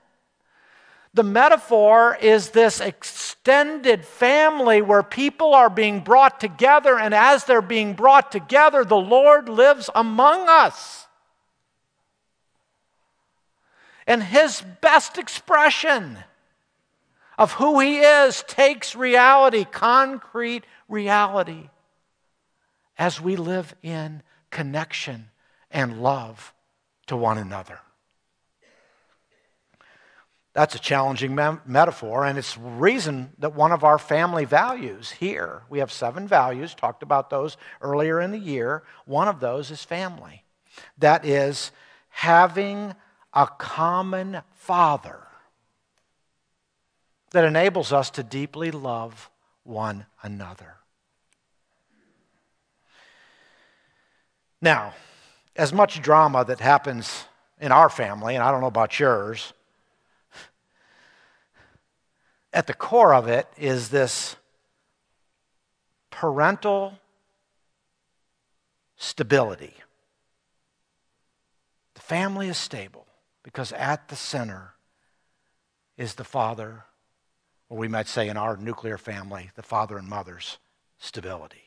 The 1.15 1.23
metaphor 1.23 2.19
is 2.21 2.51
this 2.51 2.81
extended 2.81 4.05
family 4.05 4.83
where 4.83 5.05
people 5.05 5.55
are 5.55 5.71
being 5.71 6.01
brought 6.01 6.41
together, 6.41 6.99
and 6.99 7.15
as 7.15 7.45
they're 7.45 7.63
being 7.63 7.95
brought 7.95 8.33
together, 8.33 8.85
the 8.85 8.97
Lord 8.97 9.49
lives 9.49 9.89
among 9.95 10.49
us. 10.49 11.07
And 14.09 14.25
his 14.25 14.61
best 14.81 15.19
expression 15.19 16.19
of 17.39 17.53
who 17.53 17.79
he 17.79 17.99
is 18.01 18.43
takes 18.49 18.97
reality, 18.97 19.65
concrete 19.65 20.65
reality, 20.89 21.69
as 22.99 23.21
we 23.21 23.37
live 23.37 23.75
in 23.83 24.23
connection 24.51 25.31
and 25.71 26.03
love 26.03 26.55
to 27.07 27.17
one 27.17 27.39
another. 27.39 27.81
That's 30.55 30.77
a 30.77 30.79
challenging 30.79 31.35
me- 31.35 31.59
metaphor, 31.67 32.25
and 32.25 32.39
it's 32.39 32.57
reason 32.57 33.33
that 33.39 33.55
one 33.55 33.73
of 33.73 33.83
our 33.83 33.99
family 33.99 34.45
values 34.45 35.11
here, 35.11 35.63
we 35.69 35.81
have 35.81 35.91
seven 35.91 36.29
values, 36.29 36.75
talked 36.75 37.03
about 37.03 37.29
those 37.29 37.57
earlier 37.81 38.21
in 38.21 38.31
the 38.31 38.39
year. 38.39 38.85
One 39.05 39.27
of 39.27 39.41
those 39.41 39.73
is 39.73 39.83
family. 39.83 40.45
That 40.99 41.25
is 41.25 41.73
having 42.09 42.95
a 43.33 43.49
common 43.59 44.43
father 44.53 45.27
that 47.33 47.45
enables 47.45 47.93
us 47.93 48.11
to 48.11 48.23
deeply 48.23 48.71
love 48.71 49.29
one 49.65 50.07
another. 50.23 50.77
Now, 54.65 54.95
as 55.55 55.75
much 55.75 56.01
drama 56.01 56.43
that 56.47 56.59
happens 56.59 57.27
in 57.61 57.71
our 57.71 57.91
family, 57.91 58.35
and 58.35 58.43
I 58.43 58.51
don't 58.51 58.63
know 58.63 58.67
about 58.67 58.99
yours, 58.99 59.53
at 62.51 62.67
the 62.67 62.73
core 62.73 63.13
of 63.13 63.29
it 63.29 63.47
is 63.59 63.91
this 63.91 64.37
parental 66.11 66.95
stability. 68.97 69.75
The 71.93 72.01
family 72.01 72.49
is 72.49 72.57
stable 72.57 73.07
because 73.43 73.71
at 73.73 74.09
the 74.09 74.17
center 74.17 74.73
is 75.99 76.15
the 76.15 76.25
father, 76.25 76.85
or 77.69 77.77
we 77.77 77.89
might 77.89 78.09
say 78.09 78.29
in 78.31 78.39
our 78.39 78.57
nuclear 78.57 78.97
family, 78.97 79.51
the 79.57 79.63
father 79.63 79.99
and 79.99 80.09
mother's 80.09 80.57
stability. 80.97 81.64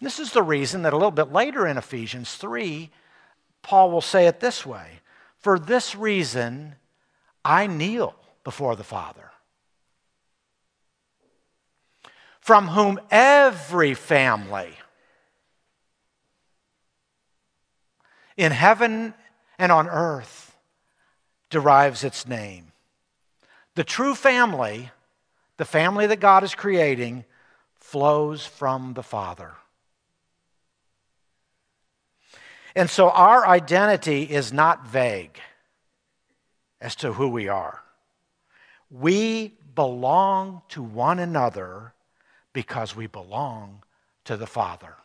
And 0.00 0.06
this 0.06 0.18
is 0.18 0.32
the 0.32 0.42
reason 0.42 0.82
that 0.82 0.92
a 0.92 0.96
little 0.96 1.10
bit 1.10 1.30
later 1.30 1.66
in 1.66 1.76
Ephesians 1.78 2.34
3, 2.34 2.90
Paul 3.62 3.90
will 3.90 4.00
say 4.00 4.26
it 4.26 4.40
this 4.40 4.66
way 4.66 5.00
For 5.38 5.58
this 5.58 5.94
reason, 5.94 6.74
I 7.44 7.66
kneel 7.66 8.14
before 8.42 8.74
the 8.74 8.82
Father 8.82 9.30
from 12.40 12.68
whom 12.68 12.98
every 13.10 13.94
family 13.94 14.72
in 18.36 18.50
heaven 18.50 19.14
and 19.58 19.70
on 19.70 19.86
earth 19.86 20.56
derives 21.50 22.02
its 22.02 22.26
name. 22.26 22.72
The 23.74 23.84
true 23.84 24.14
family, 24.14 24.90
the 25.58 25.64
family 25.64 26.06
that 26.06 26.18
God 26.18 26.42
is 26.42 26.54
creating, 26.54 27.24
flows 27.76 28.44
from 28.44 28.94
the 28.94 29.02
Father. 29.02 29.52
And 32.74 32.88
so 32.88 33.10
our 33.10 33.46
identity 33.46 34.22
is 34.22 34.52
not 34.52 34.86
vague 34.86 35.38
as 36.80 36.94
to 36.96 37.12
who 37.12 37.28
we 37.28 37.48
are. 37.48 37.82
We 38.90 39.54
belong 39.74 40.62
to 40.70 40.82
one 40.82 41.18
another 41.18 41.94
because 42.52 42.96
we 42.96 43.06
belong 43.06 43.82
to 44.24 44.36
the 44.36 44.46
Father. 44.46 44.96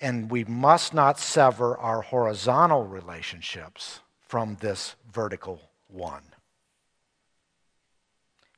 And 0.00 0.30
we 0.30 0.44
must 0.44 0.92
not 0.92 1.18
sever 1.18 1.76
our 1.78 2.02
horizontal 2.02 2.84
relationships 2.84 4.00
from 4.20 4.58
this 4.60 4.94
vertical 5.10 5.70
one. 5.88 6.22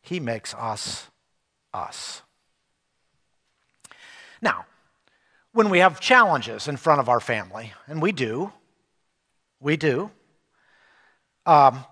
He 0.00 0.18
makes 0.18 0.54
us 0.54 1.08
us. 1.72 2.22
Now, 4.40 4.64
when 5.52 5.70
we 5.70 5.78
have 5.78 6.00
challenges 6.00 6.68
in 6.68 6.76
front 6.76 7.00
of 7.00 7.08
our 7.08 7.20
family, 7.20 7.72
and 7.86 8.00
we 8.02 8.12
do, 8.12 8.52
we 9.60 9.76
do, 9.76 10.10
um, 11.46 11.84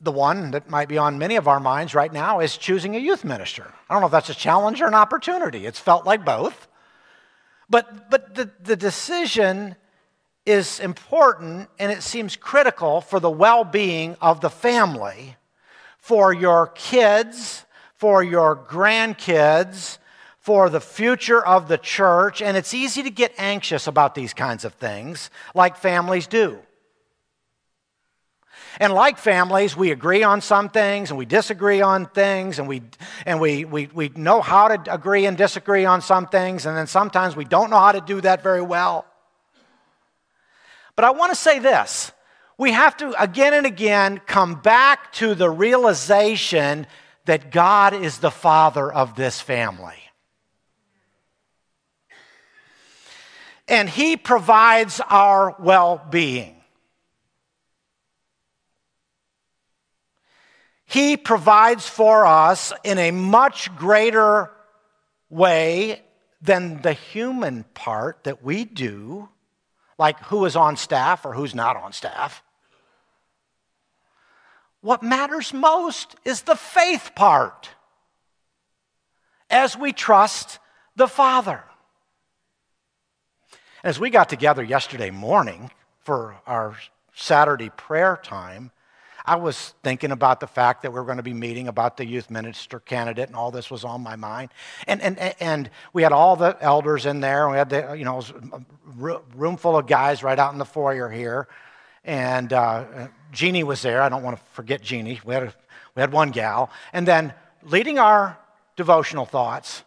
the 0.00 0.12
one 0.12 0.50
that 0.50 0.68
might 0.68 0.88
be 0.88 0.98
on 0.98 1.18
many 1.18 1.36
of 1.36 1.48
our 1.48 1.60
minds 1.60 1.94
right 1.94 2.12
now 2.12 2.40
is 2.40 2.56
choosing 2.56 2.94
a 2.94 2.98
youth 2.98 3.24
minister. 3.24 3.72
I 3.88 3.94
don't 3.94 4.00
know 4.00 4.06
if 4.06 4.12
that's 4.12 4.28
a 4.28 4.34
challenge 4.34 4.80
or 4.82 4.86
an 4.86 4.94
opportunity. 4.94 5.64
It's 5.66 5.78
felt 5.78 6.04
like 6.04 6.24
both. 6.24 6.68
But, 7.70 8.10
but 8.10 8.34
the, 8.34 8.50
the 8.62 8.76
decision 8.76 9.76
is 10.44 10.78
important 10.78 11.70
and 11.78 11.90
it 11.90 12.02
seems 12.02 12.36
critical 12.36 13.00
for 13.00 13.18
the 13.18 13.30
well 13.30 13.64
being 13.64 14.16
of 14.20 14.40
the 14.40 14.50
family, 14.50 15.36
for 15.98 16.34
your 16.34 16.66
kids, 16.74 17.64
for 17.94 18.22
your 18.22 18.54
grandkids, 18.56 19.98
for 20.44 20.68
the 20.68 20.80
future 20.80 21.42
of 21.42 21.68
the 21.68 21.78
church. 21.78 22.42
And 22.42 22.54
it's 22.54 22.74
easy 22.74 23.02
to 23.02 23.10
get 23.10 23.32
anxious 23.38 23.86
about 23.86 24.14
these 24.14 24.34
kinds 24.34 24.66
of 24.66 24.74
things, 24.74 25.30
like 25.54 25.74
families 25.74 26.26
do. 26.26 26.58
And 28.78 28.92
like 28.92 29.16
families, 29.16 29.74
we 29.74 29.90
agree 29.90 30.22
on 30.22 30.42
some 30.42 30.68
things 30.68 31.08
and 31.08 31.16
we 31.16 31.24
disagree 31.24 31.80
on 31.80 32.04
things, 32.06 32.58
and 32.58 32.68
we, 32.68 32.82
and 33.24 33.40
we, 33.40 33.64
we, 33.64 33.86
we 33.86 34.10
know 34.10 34.42
how 34.42 34.68
to 34.68 34.92
agree 34.92 35.24
and 35.24 35.34
disagree 35.38 35.86
on 35.86 36.02
some 36.02 36.26
things, 36.26 36.66
and 36.66 36.76
then 36.76 36.88
sometimes 36.88 37.34
we 37.34 37.46
don't 37.46 37.70
know 37.70 37.78
how 37.78 37.92
to 37.92 38.02
do 38.02 38.20
that 38.20 38.42
very 38.42 38.62
well. 38.62 39.06
But 40.94 41.06
I 41.06 41.12
want 41.12 41.32
to 41.32 41.36
say 41.36 41.58
this 41.58 42.12
we 42.58 42.72
have 42.72 42.98
to 42.98 43.20
again 43.20 43.54
and 43.54 43.64
again 43.64 44.20
come 44.26 44.60
back 44.60 45.10
to 45.14 45.34
the 45.34 45.48
realization 45.48 46.86
that 47.24 47.50
God 47.50 47.94
is 47.94 48.18
the 48.18 48.30
father 48.30 48.92
of 48.92 49.16
this 49.16 49.40
family. 49.40 50.03
And 53.68 53.88
He 53.88 54.16
provides 54.16 55.00
our 55.08 55.56
well 55.58 56.04
being. 56.10 56.54
He 60.86 61.16
provides 61.16 61.88
for 61.88 62.24
us 62.24 62.72
in 62.84 62.98
a 62.98 63.10
much 63.10 63.74
greater 63.76 64.50
way 65.28 66.02
than 66.40 66.82
the 66.82 66.92
human 66.92 67.64
part 67.74 68.22
that 68.24 68.44
we 68.44 68.64
do, 68.64 69.28
like 69.98 70.20
who 70.24 70.44
is 70.44 70.54
on 70.54 70.76
staff 70.76 71.24
or 71.24 71.32
who's 71.32 71.54
not 71.54 71.76
on 71.76 71.92
staff. 71.92 72.42
What 74.82 75.02
matters 75.02 75.54
most 75.54 76.14
is 76.24 76.42
the 76.42 76.54
faith 76.54 77.12
part 77.14 77.70
as 79.48 79.76
we 79.76 79.92
trust 79.92 80.58
the 80.94 81.08
Father. 81.08 81.64
As 83.84 84.00
we 84.00 84.08
got 84.08 84.30
together 84.30 84.62
yesterday 84.62 85.10
morning 85.10 85.70
for 85.98 86.36
our 86.46 86.74
Saturday 87.14 87.68
prayer 87.68 88.18
time, 88.22 88.70
I 89.26 89.36
was 89.36 89.74
thinking 89.82 90.10
about 90.10 90.40
the 90.40 90.46
fact 90.46 90.80
that 90.82 90.92
we 90.94 90.98
are 90.98 91.04
going 91.04 91.18
to 91.18 91.22
be 91.22 91.34
meeting 91.34 91.68
about 91.68 91.98
the 91.98 92.06
youth 92.06 92.30
minister 92.30 92.80
candidate, 92.80 93.26
and 93.26 93.36
all 93.36 93.50
this 93.50 93.70
was 93.70 93.84
on 93.84 94.00
my 94.00 94.16
mind. 94.16 94.52
And, 94.86 95.02
and, 95.02 95.18
and 95.38 95.70
we 95.92 96.02
had 96.02 96.12
all 96.12 96.34
the 96.34 96.56
elders 96.62 97.04
in 97.04 97.20
there. 97.20 97.50
We 97.50 97.58
had 97.58 97.68
the, 97.68 97.92
you 97.92 98.06
know, 98.06 98.22
a 98.54 99.20
room 99.36 99.58
full 99.58 99.76
of 99.76 99.86
guys 99.86 100.22
right 100.22 100.38
out 100.38 100.54
in 100.54 100.58
the 100.58 100.64
foyer 100.64 101.10
here. 101.10 101.46
And 102.04 102.54
uh, 102.54 103.08
Jeannie 103.32 103.64
was 103.64 103.82
there. 103.82 104.00
I 104.00 104.08
don't 104.08 104.22
want 104.22 104.38
to 104.38 104.42
forget 104.52 104.80
Jeannie. 104.80 105.20
We 105.26 105.34
had, 105.34 105.42
a, 105.42 105.54
we 105.94 106.00
had 106.00 106.10
one 106.10 106.30
gal. 106.30 106.70
And 106.94 107.06
then 107.06 107.34
leading 107.62 107.98
our 107.98 108.38
devotional 108.76 109.26
thoughts 109.26 109.84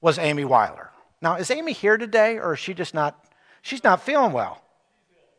was 0.00 0.18
Amy 0.18 0.44
Weiler. 0.44 0.92
Now, 1.20 1.36
is 1.36 1.50
Amy 1.50 1.72
here 1.72 1.96
today, 1.96 2.38
or 2.38 2.52
is 2.52 2.60
she 2.60 2.74
just 2.74 2.94
not? 2.94 3.18
She's 3.64 3.82
not 3.82 4.02
feeling 4.02 4.32
well. 4.32 4.60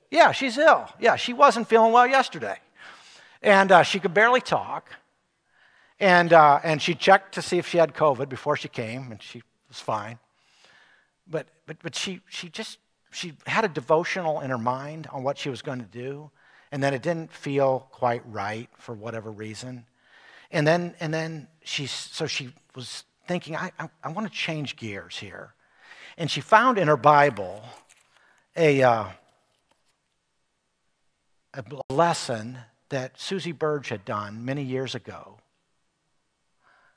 Yeah, 0.10 0.32
she's 0.32 0.58
ill. 0.58 0.90
Yeah, 1.00 1.16
she 1.16 1.32
wasn't 1.32 1.68
feeling 1.68 1.92
well 1.92 2.08
yesterday. 2.08 2.58
And 3.44 3.72
uh, 3.72 3.84
she 3.84 4.00
could 4.00 4.16
barely 4.16 4.42
talk. 4.42 4.90
And, 6.00 6.34
uh, 6.34 6.60
and 6.64 6.82
she 6.82 6.96
checked 6.96 7.36
to 7.36 7.44
see 7.44 7.60
if 7.60 7.68
she 7.68 7.78
had 7.78 7.94
COVID 7.94 8.28
before 8.28 8.58
she 8.58 8.68
came, 8.68 9.12
and 9.12 9.22
she 9.22 9.44
was 9.68 9.80
fine. 9.80 10.18
But, 11.28 11.46
but, 11.68 11.78
but 11.84 11.94
she, 11.94 12.22
she 12.28 12.50
just 12.50 12.80
she 13.12 13.34
had 13.46 13.64
a 13.64 13.68
devotional 13.68 14.40
in 14.40 14.50
her 14.50 14.58
mind 14.58 15.08
on 15.12 15.22
what 15.22 15.38
she 15.38 15.52
was 15.52 15.62
going 15.62 15.80
to 15.80 15.86
do, 15.86 16.32
and 16.72 16.82
then 16.82 16.96
it 16.96 17.04
didn't 17.04 17.32
feel 17.32 17.88
quite 17.92 18.24
right 18.26 18.70
for 18.80 18.96
whatever 18.96 19.32
reason. 19.32 19.86
And 20.50 20.66
then, 20.66 20.96
and 21.00 21.14
then 21.14 21.48
she, 21.64 21.86
so 21.86 22.26
she 22.26 22.54
was 22.74 23.04
thinking, 23.28 23.56
I, 23.56 23.72
I, 23.78 23.90
I 24.04 24.12
want 24.12 24.26
to 24.26 24.34
change 24.34 24.78
gears 24.78 25.20
here. 25.20 25.54
And 26.18 26.32
she 26.32 26.42
found 26.42 26.80
in 26.80 26.88
her 26.88 26.98
Bible 26.98 27.64
a, 28.56 28.82
uh, 28.84 29.08
a 31.54 31.64
lesson 31.90 32.58
that 32.90 33.20
Susie 33.20 33.52
Burge 33.52 33.90
had 33.90 34.06
done 34.06 34.46
many 34.46 34.64
years 34.64 34.96
ago 34.96 35.38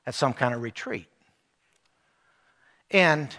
at 0.05 0.15
some 0.15 0.33
kind 0.33 0.53
of 0.53 0.61
retreat. 0.61 1.07
And 2.91 3.35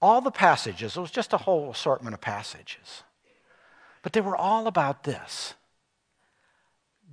all 0.00 0.20
the 0.20 0.30
passages, 0.30 0.96
it 0.96 1.00
was 1.00 1.10
just 1.10 1.32
a 1.32 1.38
whole 1.38 1.70
assortment 1.70 2.14
of 2.14 2.20
passages, 2.20 3.02
but 4.02 4.12
they 4.12 4.20
were 4.20 4.36
all 4.36 4.66
about 4.66 5.04
this 5.04 5.54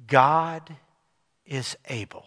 God 0.07 0.75
is 1.45 1.77
able. 1.87 2.25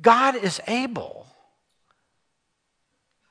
God 0.00 0.36
is 0.36 0.60
able. 0.66 1.26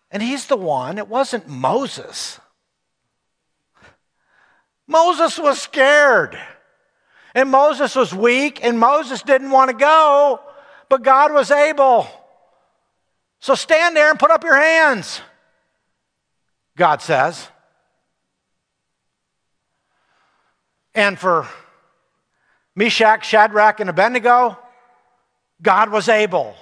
And 0.09 0.23
he's 0.23 0.45
the 0.45 0.57
one, 0.57 0.97
it 0.97 1.07
wasn't 1.07 1.47
Moses 1.47 2.39
Moses 4.87 5.37
was 5.37 5.61
scared. 5.61 6.39
And 7.35 7.51
Moses 7.51 7.95
was 7.95 8.13
weak, 8.13 8.63
and 8.63 8.79
Moses 8.79 9.21
didn't 9.21 9.51
want 9.51 9.69
to 9.69 9.75
go, 9.75 10.39
but 10.89 11.03
God 11.03 11.33
was 11.33 11.51
able. 11.51 12.07
So 13.39 13.53
stand 13.53 13.95
there 13.95 14.09
and 14.09 14.17
put 14.17 14.31
up 14.31 14.43
your 14.43 14.55
hands, 14.55 15.21
God 16.75 17.01
says. 17.01 17.47
And 20.95 21.19
for 21.19 21.47
Meshach, 22.75 23.23
Shadrach, 23.23 23.79
and 23.79 23.89
Abednego, 23.89 24.57
God 25.61 25.91
was 25.91 26.09
able. 26.09 26.55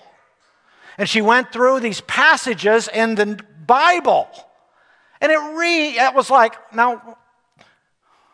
And 0.97 1.09
she 1.09 1.21
went 1.21 1.51
through 1.51 1.81
these 1.81 2.01
passages 2.01 2.87
in 2.87 3.15
the 3.15 3.39
Bible. 3.65 4.29
And 5.21 5.31
it 5.31 5.37
re 5.37 5.97
it 5.97 6.13
was 6.13 6.29
like, 6.29 6.73
now 6.73 7.17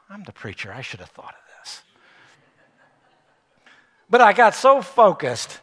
I'm 0.10 0.24
the 0.24 0.34
preacher. 0.34 0.71
I 0.71 0.82
should 0.82 1.00
have 1.00 1.10
thought 1.10 1.34
of 1.34 1.60
this. 1.60 1.82
But 4.10 4.21
I 4.21 4.34
got 4.34 4.56
so 4.56 4.82
focused 4.82 5.60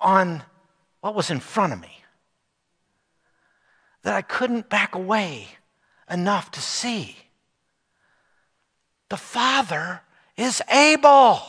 on 0.00 0.42
what 1.00 1.14
was 1.14 1.30
in 1.30 1.40
front 1.40 1.72
of 1.72 1.80
me 1.80 2.04
that 4.02 4.14
I 4.14 4.22
couldn't 4.22 4.68
back 4.68 4.94
away 4.94 5.48
enough 6.10 6.50
to 6.52 6.60
see 6.60 7.16
the 9.08 9.16
Father 9.16 10.02
is 10.36 10.62
able. 10.70 11.40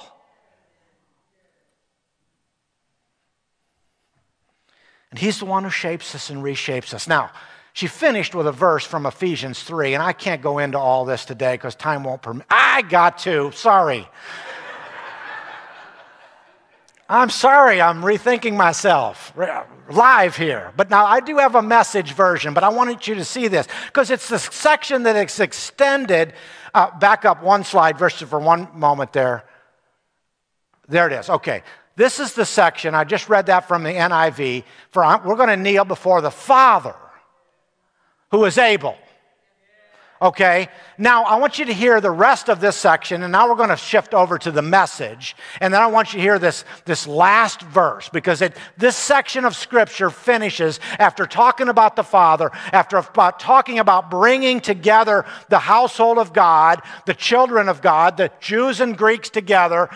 And 5.15 5.21
He's 5.21 5.39
the 5.39 5.45
one 5.45 5.63
who 5.63 5.69
shapes 5.69 6.13
us 6.13 6.30
and 6.30 6.43
reshapes 6.43 6.93
us. 6.93 7.08
Now, 7.08 7.32
she 7.71 7.88
finished 7.88 8.36
with 8.36 8.47
a 8.47 8.51
verse 8.51 8.86
from 8.86 9.06
Ephesians 9.06 9.63
3, 9.63 9.93
and 9.93 10.04
I 10.04 10.12
can't 10.12 10.41
go 10.41 10.60
into 10.60 10.78
all 10.78 11.06
this 11.06 11.23
today 11.23 11.54
because 11.54 11.73
time 11.73 12.04
won't 12.04 12.21
permit. 12.21 12.45
I 12.49 12.82
got 12.82 13.19
to, 13.19 13.49
sorry. 13.54 14.10
I'm 17.08 17.30
sorry, 17.30 17.80
I'm 17.80 18.01
rethinking 18.01 18.58
myself 18.58 19.32
live 19.89 20.36
here. 20.36 20.73
But 20.75 20.89
now 20.89 21.06
I 21.06 21.21
do 21.21 21.38
have 21.38 21.56
a 21.56 21.62
message 21.62 22.12
version, 22.12 22.54
but 22.54 22.65
I 22.65 22.67
wanted 22.67 23.08
you 23.08 23.15
to 23.15 23.23
see 23.23 23.47
this 23.47 23.69
because 23.86 24.12
it's 24.12 24.28
the 24.28 24.39
section 24.39 25.04
that 25.04 25.15
is 25.15 25.39
extended. 25.39 26.34
Uh, 26.73 26.91
back 26.99 27.23
up 27.23 27.41
one 27.41 27.63
slide, 27.63 27.97
verse 27.97 28.15
for 28.15 28.38
one 28.38 28.67
moment 28.73 29.13
there. 29.13 29.45
There 30.89 31.08
it 31.08 31.13
is. 31.13 31.30
Okay. 31.30 31.63
This 31.95 32.19
is 32.19 32.34
the 32.34 32.45
section, 32.45 32.93
I 32.93 33.05
just 33.05 33.29
read 33.29 33.45
that 33.45 33.67
from 33.67 33.84
the 33.84 33.91
NIV. 33.91 34.63
For 34.89 35.03
uh, 35.03 35.21
we're 35.23 35.38
going 35.38 35.49
to 35.49 35.58
kneel 35.58 35.86
before 35.86 36.21
the 36.21 36.31
Father 36.31 36.95
who 38.31 38.43
is 38.45 38.58
able 38.58 38.97
Okay? 40.21 40.69
Now, 40.97 41.25
I 41.25 41.36
want 41.36 41.60
you 41.60 41.65
to 41.65 41.73
hear 41.73 41.99
the 41.99 42.12
rest 42.12 42.49
of 42.49 42.62
this 42.62 42.78
section, 42.78 43.23
and 43.23 43.34
now 43.34 43.49
we're 43.49 43.56
going 43.56 43.69
to 43.69 43.75
shift 43.75 44.13
over 44.13 44.38
to 44.38 44.49
the 44.49 44.62
message. 44.62 45.36
And 45.60 45.73
then 45.73 45.82
I 45.82 45.88
want 45.88 46.13
you 46.13 46.19
to 46.19 46.23
hear 46.23 46.39
this, 46.39 46.63
this 46.86 47.06
last 47.06 47.62
verse, 47.62 48.08
because 48.08 48.41
it, 48.41 48.56
this 48.78 48.95
section 48.95 49.43
of 49.43 49.58
Scripture 49.58 50.10
finishes 50.10 50.80
after 50.99 51.25
talking 51.25 51.67
about 51.67 51.97
the 51.97 52.04
Father, 52.04 52.49
after 52.71 52.97
about 52.97 53.41
talking 53.41 53.80
about 53.80 54.10
bringing 54.10 54.62
together 54.62 55.25
the 55.49 55.60
household 55.60 56.17
of 56.17 56.32
God, 56.32 56.82
the 57.06 57.13
children 57.13 57.67
of 57.67 57.82
God, 57.82 58.15
the 58.15 58.32
Jews 58.39 58.80
and 58.80 58.97
Greeks 58.97 59.30
together, 59.30 59.89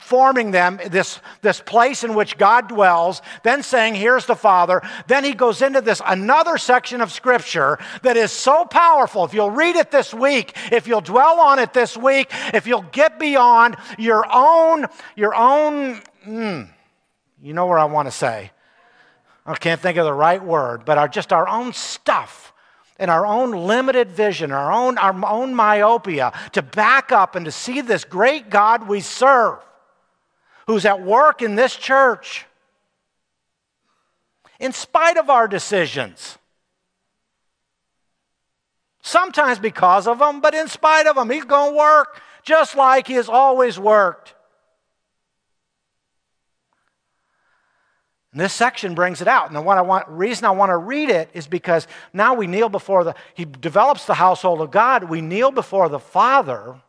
forming 0.00 0.50
them, 0.50 0.80
this, 0.88 1.20
this 1.42 1.60
place 1.60 2.02
in 2.02 2.14
which 2.14 2.38
God 2.38 2.68
dwells, 2.68 3.22
then 3.44 3.62
saying, 3.62 3.94
Here's 3.94 4.26
the 4.26 4.34
Father. 4.34 4.82
Then 5.06 5.22
he 5.22 5.32
goes 5.32 5.62
into 5.62 5.80
this 5.80 6.02
another 6.04 6.58
section 6.58 7.00
of 7.00 7.12
Scripture 7.12 7.78
that 8.02 8.16
is 8.16 8.32
so 8.32 8.64
powerful. 8.64 9.24
If 9.24 9.32
you'll 9.32 9.59
read 9.60 9.76
it 9.76 9.90
this 9.90 10.14
week, 10.14 10.56
if 10.72 10.88
you'll 10.88 11.02
dwell 11.02 11.38
on 11.40 11.58
it 11.58 11.74
this 11.74 11.96
week, 11.96 12.30
if 12.54 12.66
you'll 12.66 12.86
get 12.92 13.18
beyond 13.18 13.76
your 13.98 14.24
own, 14.32 14.86
your 15.16 15.34
own, 15.34 16.00
mm, 16.26 16.68
you 17.42 17.52
know 17.52 17.66
where 17.66 17.78
I 17.78 17.84
want 17.84 18.06
to 18.06 18.12
say. 18.12 18.50
I 19.44 19.54
can't 19.54 19.80
think 19.80 19.98
of 19.98 20.06
the 20.06 20.14
right 20.14 20.42
word, 20.42 20.84
but 20.84 20.96
our, 20.96 21.08
just 21.08 21.32
our 21.32 21.46
own 21.46 21.72
stuff 21.74 22.52
and 22.98 23.10
our 23.10 23.26
own 23.26 23.52
limited 23.52 24.10
vision, 24.10 24.52
our 24.52 24.72
own, 24.72 24.96
our 24.98 25.14
own 25.26 25.54
myopia, 25.54 26.32
to 26.52 26.62
back 26.62 27.12
up 27.12 27.34
and 27.34 27.44
to 27.44 27.52
see 27.52 27.80
this 27.80 28.04
great 28.04 28.48
God 28.48 28.88
we 28.88 29.00
serve 29.00 29.58
who's 30.66 30.86
at 30.86 31.02
work 31.02 31.42
in 31.42 31.54
this 31.54 31.76
church 31.76 32.46
in 34.58 34.72
spite 34.72 35.16
of 35.16 35.28
our 35.28 35.48
decisions. 35.48 36.38
Sometimes 39.10 39.58
because 39.58 40.06
of 40.06 40.20
them, 40.20 40.40
but 40.40 40.54
in 40.54 40.68
spite 40.68 41.08
of 41.08 41.16
them, 41.16 41.30
he's 41.30 41.42
going 41.42 41.72
to 41.72 41.76
work 41.76 42.22
just 42.44 42.76
like 42.76 43.08
he 43.08 43.14
has 43.14 43.28
always 43.28 43.76
worked. 43.76 44.34
And 48.30 48.40
this 48.40 48.52
section 48.52 48.94
brings 48.94 49.20
it 49.20 49.26
out. 49.26 49.48
And 49.48 49.56
the 49.56 49.62
one 49.62 49.78
I 49.78 49.82
want, 49.82 50.06
reason 50.08 50.44
I 50.44 50.52
want 50.52 50.70
to 50.70 50.76
read 50.76 51.10
it 51.10 51.28
is 51.34 51.48
because 51.48 51.88
now 52.12 52.34
we 52.34 52.46
kneel 52.46 52.68
before 52.68 53.02
the, 53.02 53.16
he 53.34 53.44
develops 53.44 54.06
the 54.06 54.14
household 54.14 54.60
of 54.60 54.70
God. 54.70 55.02
We 55.02 55.20
kneel 55.20 55.50
before 55.50 55.88
the 55.88 55.98
Father. 55.98 56.80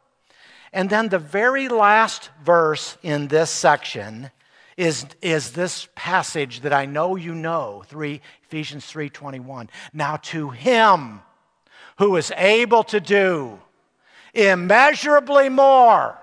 And 0.71 0.91
then 0.91 1.09
the 1.09 1.17
very 1.17 1.69
last 1.69 2.29
verse 2.43 2.99
in 3.01 3.29
this 3.29 3.49
section 3.49 4.29
is, 4.77 5.07
is 5.23 5.53
this 5.53 5.89
passage 5.95 6.59
that 6.59 6.71
I 6.71 6.85
know 6.85 7.15
you 7.15 7.33
know, 7.33 7.81
3, 7.87 8.21
Ephesians 8.43 8.85
3.21. 8.85 9.69
Now 9.91 10.17
to 10.17 10.51
him 10.51 11.21
who 12.01 12.15
is 12.15 12.31
able 12.35 12.83
to 12.83 12.99
do 12.99 13.59
immeasurably 14.33 15.49
more 15.49 16.17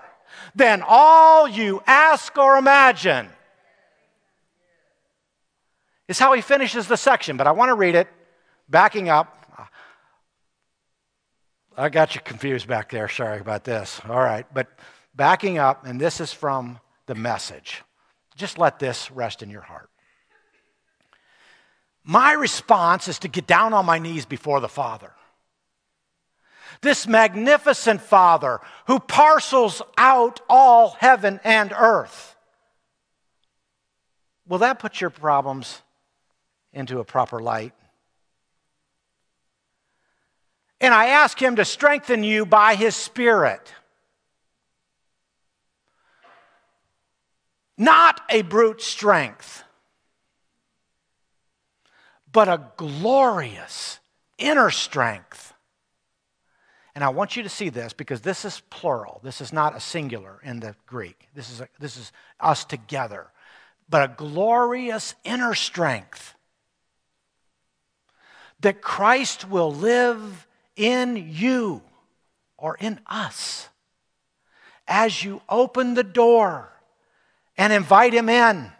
than 0.53 0.83
all 0.85 1.47
you 1.47 1.81
ask 1.87 2.37
or 2.37 2.57
imagine. 2.57 3.29
Is 6.09 6.19
how 6.19 6.33
he 6.33 6.41
finishes 6.41 6.87
the 6.87 6.97
section, 6.97 7.37
but 7.37 7.47
I 7.47 7.53
want 7.53 7.69
to 7.69 7.75
read 7.75 7.95
it 7.95 8.09
backing 8.67 9.07
up. 9.07 9.37
I 11.77 11.87
got 11.87 12.13
you 12.13 12.19
confused 12.19 12.67
back 12.67 12.91
there. 12.91 13.07
Sorry 13.07 13.39
about 13.39 13.63
this. 13.63 14.01
All 14.09 14.19
right, 14.19 14.45
but 14.53 14.67
backing 15.15 15.59
up, 15.59 15.85
and 15.85 15.97
this 15.99 16.19
is 16.19 16.33
from 16.33 16.81
the 17.05 17.15
message. 17.15 17.83
Just 18.35 18.57
let 18.57 18.79
this 18.79 19.09
rest 19.11 19.41
in 19.41 19.49
your 19.49 19.61
heart. 19.61 19.89
My 22.03 22.33
response 22.33 23.07
is 23.07 23.19
to 23.19 23.29
get 23.29 23.47
down 23.47 23.71
on 23.71 23.85
my 23.85 23.97
knees 23.97 24.25
before 24.25 24.59
the 24.59 24.67
Father 24.67 25.13
this 26.81 27.07
magnificent 27.07 28.01
Father 28.01 28.59
who 28.87 28.99
parcels 28.99 29.81
out 29.97 30.39
all 30.49 30.95
heaven 30.99 31.39
and 31.43 31.73
earth. 31.77 32.35
Will 34.47 34.59
that 34.59 34.79
put 34.79 35.01
your 35.01 35.09
problems 35.09 35.81
into 36.73 36.99
a 36.99 37.03
proper 37.03 37.39
light? 37.39 37.73
And 40.81 40.93
I 40.93 41.07
ask 41.07 41.39
Him 41.39 41.57
to 41.57 41.65
strengthen 41.65 42.23
you 42.23 42.45
by 42.45 42.75
His 42.75 42.95
Spirit. 42.95 43.73
Not 47.77 48.21
a 48.29 48.41
brute 48.41 48.81
strength, 48.81 49.63
but 52.31 52.47
a 52.47 52.61
glorious 52.77 53.99
inner 54.37 54.69
strength 54.69 55.53
and 56.95 57.03
I 57.03 57.09
want 57.09 57.35
you 57.35 57.43
to 57.43 57.49
see 57.49 57.69
this 57.69 57.93
because 57.93 58.21
this 58.21 58.45
is 58.45 58.61
plural. 58.69 59.19
This 59.23 59.41
is 59.41 59.53
not 59.53 59.75
a 59.75 59.79
singular 59.79 60.39
in 60.43 60.59
the 60.59 60.75
Greek. 60.85 61.27
This 61.33 61.49
is, 61.49 61.61
a, 61.61 61.67
this 61.79 61.97
is 61.97 62.11
us 62.39 62.65
together. 62.65 63.27
But 63.89 64.09
a 64.09 64.13
glorious 64.15 65.15
inner 65.23 65.53
strength 65.53 66.35
that 68.59 68.81
Christ 68.81 69.49
will 69.49 69.73
live 69.73 70.47
in 70.75 71.31
you 71.31 71.81
or 72.57 72.75
in 72.79 72.99
us 73.07 73.69
as 74.87 75.23
you 75.23 75.41
open 75.47 75.93
the 75.93 76.03
door 76.03 76.69
and 77.57 77.71
invite 77.71 78.13
him 78.13 78.29
in. 78.29 78.71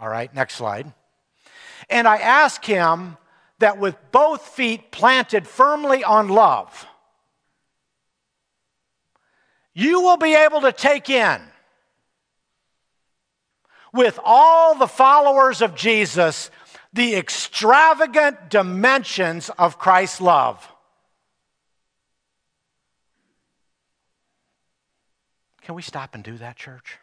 All 0.00 0.08
right, 0.08 0.32
next 0.34 0.54
slide. 0.54 0.92
And 1.90 2.08
I 2.08 2.18
ask 2.18 2.64
him 2.64 3.16
that 3.58 3.78
with 3.78 3.96
both 4.12 4.42
feet 4.42 4.90
planted 4.90 5.46
firmly 5.46 6.04
on 6.04 6.28
love, 6.28 6.86
you 9.74 10.00
will 10.00 10.16
be 10.16 10.34
able 10.34 10.60
to 10.62 10.72
take 10.72 11.08
in 11.10 11.40
with 13.92 14.18
all 14.24 14.74
the 14.74 14.86
followers 14.86 15.62
of 15.62 15.74
Jesus 15.74 16.50
the 16.92 17.14
extravagant 17.14 18.48
dimensions 18.48 19.50
of 19.50 19.78
Christ's 19.78 20.20
love. 20.20 20.66
Can 25.62 25.74
we 25.74 25.82
stop 25.82 26.14
and 26.14 26.24
do 26.24 26.38
that, 26.38 26.56
church? 26.56 26.98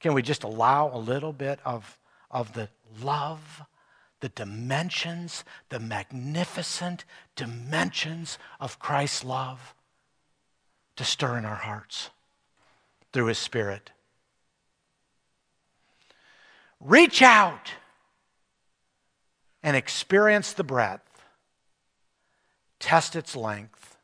Can 0.00 0.12
we 0.12 0.20
just 0.20 0.44
allow 0.44 0.94
a 0.94 0.98
little 0.98 1.32
bit 1.32 1.58
of, 1.64 1.98
of 2.30 2.52
the 2.52 2.68
love 3.02 3.62
the 4.24 4.30
dimensions, 4.30 5.44
the 5.68 5.78
magnificent 5.78 7.04
dimensions 7.36 8.38
of 8.58 8.78
Christ's 8.78 9.22
love 9.22 9.74
to 10.96 11.04
stir 11.04 11.36
in 11.36 11.44
our 11.44 11.56
hearts 11.56 12.08
through 13.12 13.26
His 13.26 13.36
Spirit. 13.36 13.90
Reach 16.80 17.20
out 17.20 17.72
and 19.62 19.76
experience 19.76 20.54
the 20.54 20.64
breadth, 20.64 21.26
test 22.80 23.14
its 23.14 23.36
length, 23.36 23.98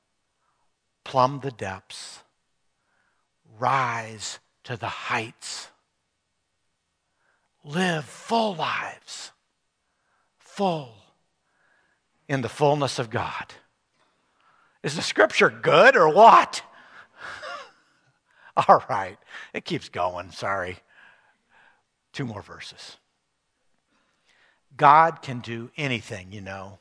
plumb 1.03 1.41
the 1.43 1.51
depths, 1.51 2.19
rise 3.59 4.39
to 4.65 4.77
the 4.77 4.87
heights, 4.87 5.69
live 7.65 8.05
full 8.05 8.55
lives 8.55 9.33
full 10.61 10.92
in 12.29 12.42
the 12.42 12.49
fullness 12.51 12.99
of 12.99 13.09
God. 13.09 13.46
Is 14.83 14.94
the 14.94 15.01
scripture 15.01 15.49
good 15.49 15.96
or 15.96 16.12
what? 16.12 16.62
All 18.68 18.85
right, 18.90 19.16
it 19.55 19.64
keeps 19.64 19.88
going. 19.88 20.33
Sorry. 20.33 20.77
Two 22.12 22.27
more 22.27 22.42
verses. 22.42 22.99
God 24.77 25.23
can 25.23 25.40
do 25.40 25.70
anything, 25.79 26.31
you 26.31 26.42
know. 26.42 26.79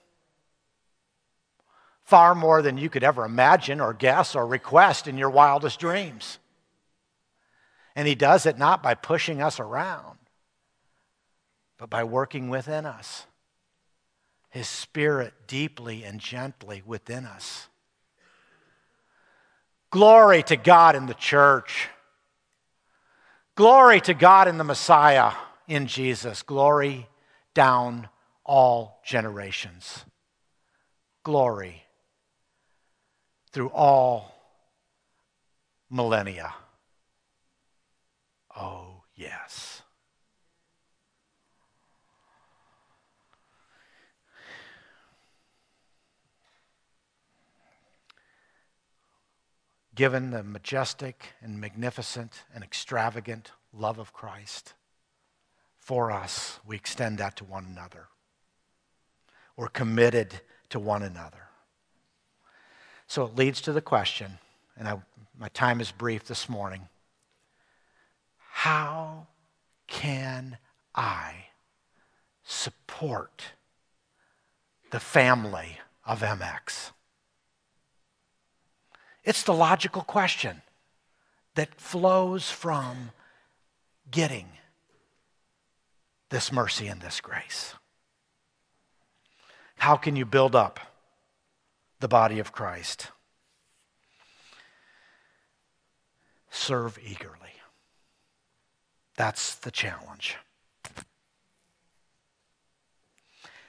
Far 2.03 2.35
more 2.35 2.61
than 2.61 2.77
you 2.77 2.89
could 2.89 3.05
ever 3.05 3.23
imagine 3.23 3.79
or 3.79 3.93
guess 3.93 4.35
or 4.35 4.45
request 4.45 5.07
in 5.07 5.17
your 5.17 5.29
wildest 5.29 5.79
dreams. 5.79 6.37
And 7.95 8.09
He 8.09 8.15
does 8.15 8.45
it 8.45 8.57
not 8.57 8.83
by 8.83 8.93
pushing 8.93 9.41
us 9.41 9.57
around, 9.57 10.19
but 11.77 11.89
by 11.89 12.03
working 12.03 12.49
within 12.49 12.85
us 12.85 13.25
his 14.49 14.67
spirit 14.67 15.33
deeply 15.47 16.03
and 16.03 16.19
gently 16.19 16.81
within 16.85 17.25
us. 17.25 17.67
Glory 19.91 20.43
to 20.43 20.55
God 20.55 20.95
in 20.95 21.05
the 21.05 21.13
church. 21.13 21.89
Glory 23.55 23.99
to 24.01 24.13
God 24.13 24.47
in 24.47 24.57
the 24.57 24.63
Messiah, 24.63 25.33
in 25.67 25.87
Jesus. 25.87 26.43
Glory 26.43 27.07
down 27.53 28.07
all 28.45 29.01
generations. 29.05 30.05
Glory 31.23 31.83
through 33.51 33.69
all 33.69 34.33
millennia. 35.89 36.53
Oh, 38.55 39.03
yes. 39.15 39.78
Given 49.99 50.31
the 50.31 50.43
majestic 50.43 51.33
and 51.41 51.59
magnificent 51.59 52.45
and 52.55 52.63
extravagant 52.63 53.51
love 53.73 53.99
of 53.99 54.13
Christ 54.13 54.73
for 55.77 56.09
us, 56.09 56.61
we 56.65 56.77
extend 56.77 57.17
that 57.17 57.35
to 57.35 57.43
one 57.43 57.65
another. 57.65 58.07
We're 59.57 59.67
committed 59.67 60.39
to 60.69 60.79
one 60.79 61.03
another. 61.03 61.49
So 63.07 63.25
it 63.25 63.35
leads 63.35 63.59
to 63.59 63.73
the 63.73 63.81
question, 63.81 64.39
and 64.77 64.87
I, 64.87 65.01
my 65.37 65.49
time 65.49 65.81
is 65.81 65.91
brief 65.91 66.23
this 66.23 66.47
morning 66.47 66.87
how 68.37 69.27
can 69.87 70.59
I 70.95 71.47
support 72.45 73.43
the 74.91 75.01
family 75.01 75.79
of 76.05 76.21
MX? 76.21 76.91
It's 79.29 79.43
the 79.43 79.53
logical 79.53 80.01
question 80.01 80.63
that 81.53 81.79
flows 81.79 82.49
from 82.49 83.11
getting 84.09 84.47
this 86.29 86.51
mercy 86.51 86.87
and 86.87 86.99
this 86.99 87.21
grace. 87.21 87.75
How 89.75 89.97
can 89.97 90.15
you 90.15 90.25
build 90.25 90.55
up 90.55 90.79
the 91.99 92.07
body 92.07 92.39
of 92.39 92.51
Christ? 92.51 93.11
Serve 96.49 96.97
eagerly. 96.97 97.53
That's 99.15 99.53
the 99.53 99.69
challenge. 99.69 100.37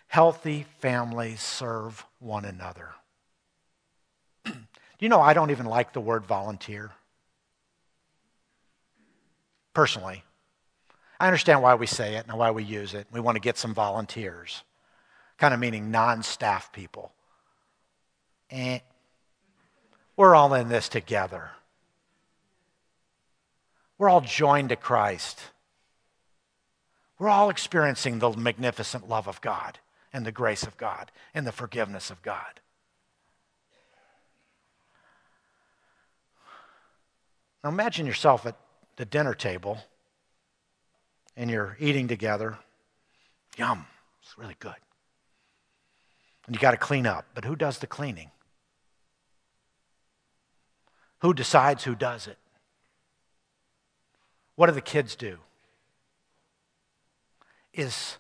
Healthy 0.07 0.65
families 0.79 1.43
serve 1.43 2.07
one 2.19 2.47
another. 2.47 2.95
You 5.01 5.09
know, 5.09 5.21
I 5.21 5.33
don't 5.33 5.51
even 5.51 5.67
like 5.67 5.93
the 5.93 6.01
word 6.01 6.25
volunteer. 6.25 6.93
Personally, 9.73 10.23
I 11.19 11.27
understand 11.27 11.63
why 11.63 11.75
we 11.75 11.87
say 11.87 12.17
it 12.17 12.27
and 12.27 12.39
why 12.39 12.51
we 12.51 12.65
use 12.65 12.95
it. 12.95 13.07
We 13.11 13.21
want 13.21 13.37
to 13.37 13.41
get 13.41 13.59
some 13.59 13.75
volunteers, 13.75 14.63
kind 15.39 15.55
of 15.55 15.61
meaning 15.61 15.91
non 15.91 16.23
staff 16.23 16.73
people. 16.73 17.13
Eh. 18.51 18.81
We're 20.17 20.35
all 20.35 20.53
in 20.55 20.69
this 20.69 20.89
together. 20.89 21.51
We're 23.97 24.09
all 24.09 24.21
joined 24.21 24.71
to 24.71 24.77
Christ. 24.77 25.41
We're 27.19 27.29
all 27.29 27.51
experiencing 27.51 28.19
the 28.19 28.31
magnificent 28.31 29.09
love 29.09 29.29
of 29.29 29.41
God 29.41 29.79
and 30.13 30.25
the 30.25 30.33
grace 30.33 30.63
of 30.63 30.77
God 30.77 31.13
and 31.35 31.47
the 31.47 31.53
forgiveness 31.53 32.11
of 32.11 32.23
God. 32.23 32.61
Now 37.63 37.71
imagine 37.71 38.07
yourself 38.07 38.47
at 38.47 38.57
the 38.97 39.05
dinner 39.05 39.35
table 39.35 39.79
and 41.37 41.51
you're 41.51 41.77
eating 41.79 42.09
together. 42.09 42.59
Yum, 43.57 43.87
it's 44.23 44.37
really 44.39 44.57
good. 44.59 44.75
And 46.47 46.55
you 46.55 46.61
got 46.61 46.73
to 46.73 46.77
clean 46.77 47.07
up, 47.07 47.27
but 47.35 47.45
who 47.45 47.55
does 47.55 47.79
the 47.79 47.87
cleaning? 47.87 48.31
Who 51.21 51.35
decides 51.35 51.85
who 51.85 51.95
does 51.95 52.27
it? 52.27 52.39
What 54.57 54.67
do 54.67 54.73
the 54.73 54.81
kids 54.81 55.15
do? 55.15 55.39
Is 57.73 58.19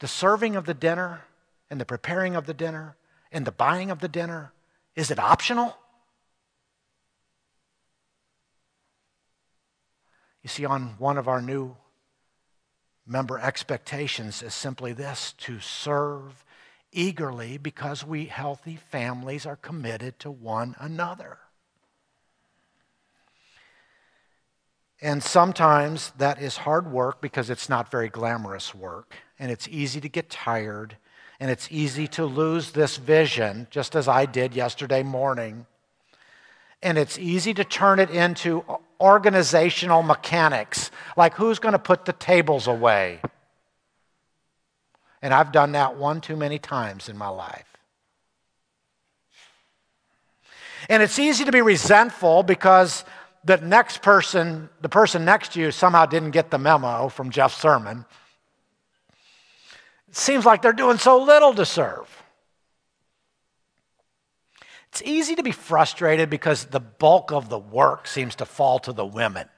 the 0.00 0.08
serving 0.08 0.56
of 0.56 0.66
the 0.66 0.74
dinner 0.74 1.22
and 1.70 1.80
the 1.80 1.84
preparing 1.84 2.34
of 2.34 2.46
the 2.46 2.54
dinner 2.54 2.96
and 3.30 3.46
the 3.46 3.52
buying 3.52 3.90
of 3.90 4.00
the 4.00 4.08
dinner, 4.08 4.52
is 4.96 5.10
it 5.10 5.18
optional? 5.18 5.76
You 10.42 10.48
see, 10.48 10.64
on 10.64 10.94
one 10.98 11.18
of 11.18 11.28
our 11.28 11.42
new 11.42 11.76
member 13.06 13.38
expectations 13.38 14.42
is 14.42 14.54
simply 14.54 14.92
this 14.92 15.32
to 15.38 15.60
serve 15.60 16.44
eagerly 16.92 17.58
because 17.58 18.04
we 18.04 18.26
healthy 18.26 18.76
families 18.76 19.46
are 19.46 19.56
committed 19.56 20.18
to 20.20 20.30
one 20.30 20.74
another. 20.78 21.38
And 25.02 25.22
sometimes 25.22 26.12
that 26.18 26.40
is 26.42 26.58
hard 26.58 26.92
work 26.92 27.20
because 27.20 27.48
it's 27.48 27.68
not 27.68 27.90
very 27.90 28.08
glamorous 28.08 28.74
work. 28.74 29.14
And 29.38 29.50
it's 29.50 29.66
easy 29.68 30.00
to 30.00 30.08
get 30.08 30.28
tired. 30.28 30.96
And 31.38 31.50
it's 31.50 31.68
easy 31.70 32.06
to 32.08 32.26
lose 32.26 32.72
this 32.72 32.98
vision, 32.98 33.66
just 33.70 33.96
as 33.96 34.08
I 34.08 34.26
did 34.26 34.54
yesterday 34.54 35.02
morning. 35.02 35.64
And 36.82 36.98
it's 36.98 37.18
easy 37.18 37.54
to 37.54 37.64
turn 37.64 37.98
it 37.98 38.10
into 38.10 38.62
organizational 39.00 40.02
mechanics, 40.02 40.90
like 41.16 41.34
who's 41.34 41.58
going 41.58 41.72
to 41.72 41.78
put 41.78 42.04
the 42.04 42.12
tables 42.12 42.66
away. 42.66 43.20
And 45.22 45.34
I've 45.34 45.52
done 45.52 45.72
that 45.72 45.96
one 45.96 46.20
too 46.20 46.36
many 46.36 46.58
times 46.58 47.08
in 47.08 47.16
my 47.16 47.28
life. 47.28 47.66
And 50.88 51.02
it's 51.02 51.18
easy 51.18 51.44
to 51.44 51.52
be 51.52 51.60
resentful 51.60 52.42
because 52.42 53.04
the 53.44 53.58
next 53.58 54.02
person, 54.02 54.68
the 54.80 54.88
person 54.88 55.24
next 55.24 55.52
to 55.52 55.60
you, 55.60 55.70
somehow 55.70 56.06
didn't 56.06 56.30
get 56.30 56.50
the 56.50 56.58
memo 56.58 57.08
from 57.08 57.30
Jeff's 57.30 57.56
sermon. 57.56 58.04
It 60.08 60.16
seems 60.16 60.44
like 60.44 60.62
they're 60.62 60.72
doing 60.72 60.98
so 60.98 61.22
little 61.22 61.54
to 61.54 61.64
serve. 61.64 62.08
It's 64.92 65.02
easy 65.02 65.36
to 65.36 65.42
be 65.42 65.52
frustrated 65.52 66.30
because 66.30 66.64
the 66.64 66.80
bulk 66.80 67.30
of 67.30 67.48
the 67.48 67.58
work 67.58 68.06
seems 68.06 68.34
to 68.36 68.44
fall 68.44 68.80
to 68.80 68.92
the 68.92 69.06
women. 69.06 69.48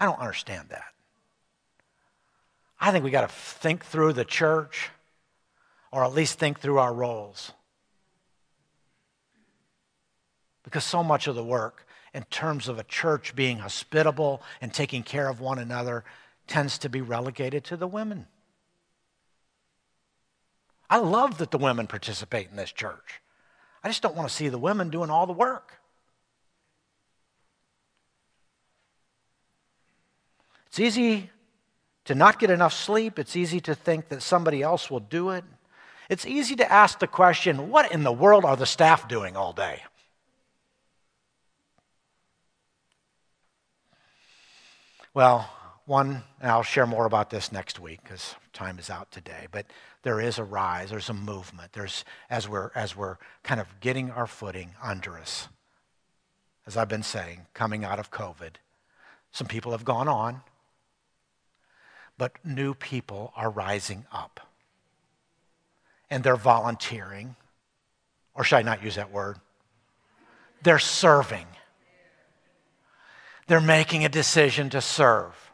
I 0.00 0.06
don't 0.06 0.18
understand 0.18 0.70
that. 0.70 0.84
I 2.80 2.90
think 2.90 3.04
we 3.04 3.10
got 3.10 3.28
to 3.28 3.28
think 3.28 3.84
through 3.84 4.14
the 4.14 4.24
church, 4.24 4.90
or 5.92 6.04
at 6.04 6.14
least 6.14 6.38
think 6.38 6.58
through 6.58 6.78
our 6.78 6.92
roles. 6.92 7.52
Because 10.64 10.84
so 10.84 11.04
much 11.04 11.26
of 11.26 11.36
the 11.36 11.44
work 11.44 11.86
in 12.12 12.24
terms 12.24 12.66
of 12.66 12.78
a 12.78 12.84
church 12.84 13.36
being 13.36 13.58
hospitable 13.58 14.42
and 14.60 14.72
taking 14.72 15.02
care 15.02 15.28
of 15.28 15.40
one 15.40 15.58
another 15.58 16.04
tends 16.46 16.78
to 16.78 16.88
be 16.88 17.00
relegated 17.00 17.62
to 17.64 17.76
the 17.76 17.86
women. 17.86 18.26
I 20.88 20.98
love 20.98 21.38
that 21.38 21.52
the 21.52 21.58
women 21.58 21.86
participate 21.86 22.48
in 22.50 22.56
this 22.56 22.72
church. 22.72 23.20
I 23.82 23.88
just 23.88 24.02
don't 24.02 24.14
want 24.14 24.28
to 24.28 24.34
see 24.34 24.48
the 24.48 24.58
women 24.58 24.90
doing 24.90 25.10
all 25.10 25.26
the 25.26 25.32
work. 25.32 25.80
It's 30.66 30.78
easy 30.78 31.30
to 32.04 32.14
not 32.14 32.38
get 32.38 32.50
enough 32.50 32.72
sleep. 32.72 33.18
It's 33.18 33.36
easy 33.36 33.60
to 33.60 33.74
think 33.74 34.08
that 34.08 34.22
somebody 34.22 34.62
else 34.62 34.90
will 34.90 35.00
do 35.00 35.30
it. 35.30 35.44
It's 36.08 36.26
easy 36.26 36.56
to 36.56 36.70
ask 36.70 36.98
the 36.98 37.06
question 37.06 37.70
what 37.70 37.92
in 37.92 38.02
the 38.02 38.12
world 38.12 38.44
are 38.44 38.56
the 38.56 38.66
staff 38.66 39.08
doing 39.08 39.36
all 39.36 39.52
day? 39.52 39.82
Well, 45.12 45.50
one, 45.86 46.22
and 46.40 46.50
I'll 46.50 46.62
share 46.62 46.86
more 46.86 47.04
about 47.04 47.30
this 47.30 47.50
next 47.50 47.80
week 47.80 48.00
because 48.02 48.36
time 48.52 48.78
is 48.78 48.90
out 48.90 49.10
today, 49.10 49.48
but 49.50 49.66
there 50.02 50.20
is 50.20 50.38
a 50.38 50.44
rise, 50.44 50.90
there's 50.90 51.08
a 51.08 51.14
movement. 51.14 51.72
There's, 51.72 52.04
as 52.28 52.48
we're, 52.48 52.70
as 52.74 52.96
we're 52.96 53.16
kind 53.42 53.60
of 53.60 53.80
getting 53.80 54.10
our 54.10 54.26
footing 54.26 54.70
under 54.82 55.18
us, 55.18 55.48
as 56.66 56.76
I've 56.76 56.88
been 56.88 57.02
saying, 57.02 57.46
coming 57.54 57.84
out 57.84 57.98
of 57.98 58.10
COVID, 58.10 58.54
some 59.32 59.46
people 59.46 59.72
have 59.72 59.84
gone 59.84 60.08
on, 60.08 60.42
but 62.18 62.32
new 62.44 62.74
people 62.74 63.32
are 63.36 63.50
rising 63.50 64.06
up. 64.12 64.40
And 66.10 66.24
they're 66.24 66.36
volunteering, 66.36 67.36
or 68.34 68.42
should 68.42 68.56
I 68.56 68.62
not 68.62 68.82
use 68.82 68.96
that 68.96 69.12
word? 69.12 69.38
They're 70.62 70.78
serving 70.78 71.46
they're 73.50 73.60
making 73.60 74.04
a 74.04 74.08
decision 74.08 74.70
to 74.70 74.80
serve. 74.80 75.50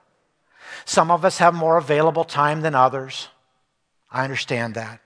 Some 0.84 1.10
of 1.10 1.24
us 1.24 1.38
have 1.38 1.54
more 1.54 1.78
available 1.78 2.24
time 2.24 2.60
than 2.60 2.74
others. 2.74 3.28
I 4.10 4.24
understand 4.24 4.74
that. 4.74 5.00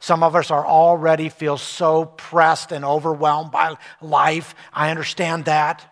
Some 0.00 0.22
of 0.22 0.36
us 0.36 0.50
are 0.50 0.66
already 0.66 1.28
feel 1.28 1.56
so 1.56 2.04
pressed 2.04 2.72
and 2.72 2.84
overwhelmed 2.84 3.50
by 3.50 3.76
life. 4.02 4.54
I 4.72 4.90
understand 4.90 5.46
that. 5.46 5.90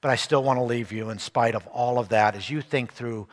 But 0.00 0.10
I 0.10 0.16
still 0.16 0.42
want 0.42 0.58
to 0.58 0.64
leave 0.64 0.92
you, 0.92 1.10
in 1.10 1.18
spite 1.18 1.54
of 1.54 1.66
all 1.66 1.98
of 1.98 2.10
that, 2.10 2.36
as 2.36 2.48
you 2.48 2.60
think 2.60 2.92
through 2.92 3.28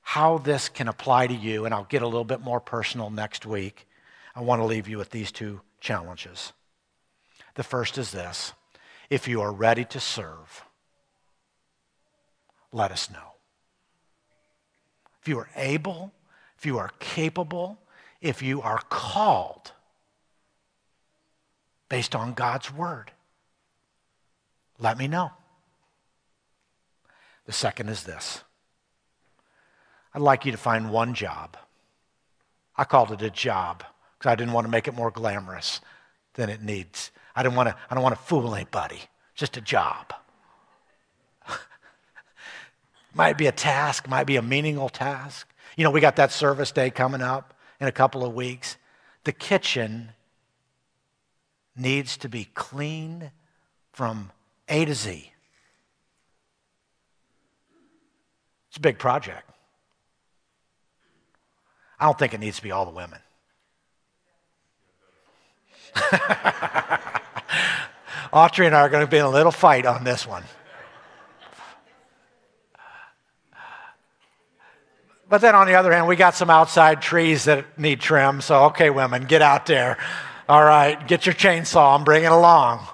how 0.00 0.38
this 0.38 0.68
can 0.70 0.88
apply 0.88 1.26
to 1.26 1.34
you, 1.34 1.66
and 1.66 1.74
I'll 1.74 1.84
get 1.84 2.02
a 2.02 2.06
little 2.06 2.24
bit 2.24 2.40
more 2.40 2.60
personal 2.60 3.10
next 3.10 3.44
week. 3.44 3.86
I 4.34 4.40
want 4.40 4.62
to 4.62 4.66
leave 4.66 4.88
you 4.88 4.96
with 4.96 5.10
these 5.10 5.30
two 5.30 5.60
challenges. 5.80 6.52
The 7.56 7.62
first 7.62 7.98
is 7.98 8.10
this 8.10 8.52
if 9.10 9.28
you 9.28 9.40
are 9.42 9.52
ready 9.52 9.84
to 9.84 10.00
serve, 10.00 10.64
let 12.72 12.90
us 12.90 13.10
know. 13.10 13.34
If 15.20 15.28
you 15.28 15.38
are 15.38 15.50
able, 15.56 16.12
if 16.58 16.66
you 16.66 16.78
are 16.78 16.90
capable, 16.98 17.78
if 18.20 18.42
you 18.42 18.60
are 18.60 18.80
called 18.88 19.72
based 21.88 22.16
on 22.16 22.34
God's 22.34 22.72
word, 22.72 23.12
let 24.78 24.98
me 24.98 25.06
know. 25.06 25.30
The 27.46 27.52
second 27.52 27.88
is 27.88 28.02
this 28.02 28.42
I'd 30.12 30.22
like 30.22 30.44
you 30.44 30.52
to 30.52 30.58
find 30.58 30.90
one 30.90 31.14
job. 31.14 31.56
I 32.76 32.84
called 32.84 33.12
it 33.12 33.22
a 33.22 33.30
job 33.30 33.84
because 34.18 34.32
I 34.32 34.34
didn't 34.34 34.52
want 34.52 34.66
to 34.66 34.70
make 34.70 34.88
it 34.88 34.94
more 34.94 35.10
glamorous 35.10 35.80
than 36.34 36.50
it 36.50 36.62
needs. 36.62 37.10
I 37.36 37.42
didn't 37.42 37.54
want 37.54 37.68
to, 37.68 37.76
I 37.88 37.94
don't 37.94 38.02
want 38.02 38.16
to 38.16 38.22
fool 38.22 38.54
anybody. 38.54 39.00
Just 39.34 39.56
a 39.56 39.60
job. 39.60 40.12
might 43.14 43.38
be 43.38 43.46
a 43.46 43.52
task, 43.52 44.08
might 44.08 44.26
be 44.26 44.36
a 44.36 44.42
meaningful 44.42 44.88
task. 44.88 45.48
You 45.76 45.84
know, 45.84 45.90
we 45.90 46.00
got 46.00 46.16
that 46.16 46.32
service 46.32 46.72
day 46.72 46.90
coming 46.90 47.22
up 47.22 47.54
in 47.80 47.86
a 47.88 47.92
couple 47.92 48.24
of 48.24 48.34
weeks. 48.34 48.76
The 49.24 49.32
kitchen 49.32 50.10
needs 51.76 52.16
to 52.18 52.28
be 52.28 52.44
cleaned 52.54 53.30
from 53.92 54.30
A 54.68 54.84
to 54.84 54.94
Z. 54.94 55.32
It's 58.68 58.76
a 58.76 58.80
big 58.80 58.98
project. 58.98 59.48
I 61.98 62.04
don't 62.04 62.18
think 62.18 62.34
it 62.34 62.40
needs 62.40 62.56
to 62.58 62.62
be 62.62 62.70
all 62.70 62.84
the 62.84 62.92
women. 62.92 63.18
Autrey 68.32 68.66
and 68.66 68.74
I 68.74 68.80
are 68.80 68.88
going 68.88 69.04
to 69.04 69.10
be 69.10 69.16
in 69.16 69.24
a 69.24 69.30
little 69.30 69.52
fight 69.52 69.86
on 69.86 70.04
this 70.04 70.26
one. 70.26 70.44
But 75.28 75.42
then 75.42 75.54
on 75.54 75.66
the 75.66 75.74
other 75.74 75.92
hand, 75.92 76.06
we 76.06 76.16
got 76.16 76.34
some 76.34 76.48
outside 76.48 77.02
trees 77.02 77.44
that 77.44 77.78
need 77.78 78.00
trim. 78.00 78.40
So, 78.40 78.64
okay, 78.66 78.90
women, 78.90 79.24
get 79.24 79.42
out 79.42 79.66
there. 79.66 79.98
All 80.48 80.64
right, 80.64 81.06
get 81.06 81.26
your 81.26 81.34
chainsaw 81.34 81.96
and 81.96 82.04
bring 82.04 82.24
it 82.24 82.32
along. 82.32 82.86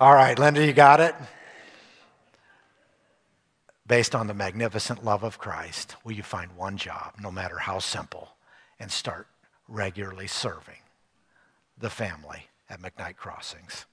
All 0.00 0.14
right, 0.14 0.36
Linda, 0.38 0.64
you 0.64 0.72
got 0.72 1.00
it? 1.00 1.14
Based 3.86 4.14
on 4.14 4.26
the 4.26 4.34
magnificent 4.34 5.04
love 5.04 5.22
of 5.22 5.38
Christ, 5.38 5.96
will 6.04 6.12
you 6.12 6.22
find 6.22 6.56
one 6.56 6.76
job, 6.76 7.14
no 7.20 7.30
matter 7.30 7.58
how 7.58 7.78
simple, 7.78 8.30
and 8.80 8.90
start 8.90 9.28
regularly 9.68 10.26
serving 10.26 10.82
the 11.78 11.90
family 11.90 12.48
at 12.68 12.82
McKnight 12.82 13.16
Crossings? 13.16 13.86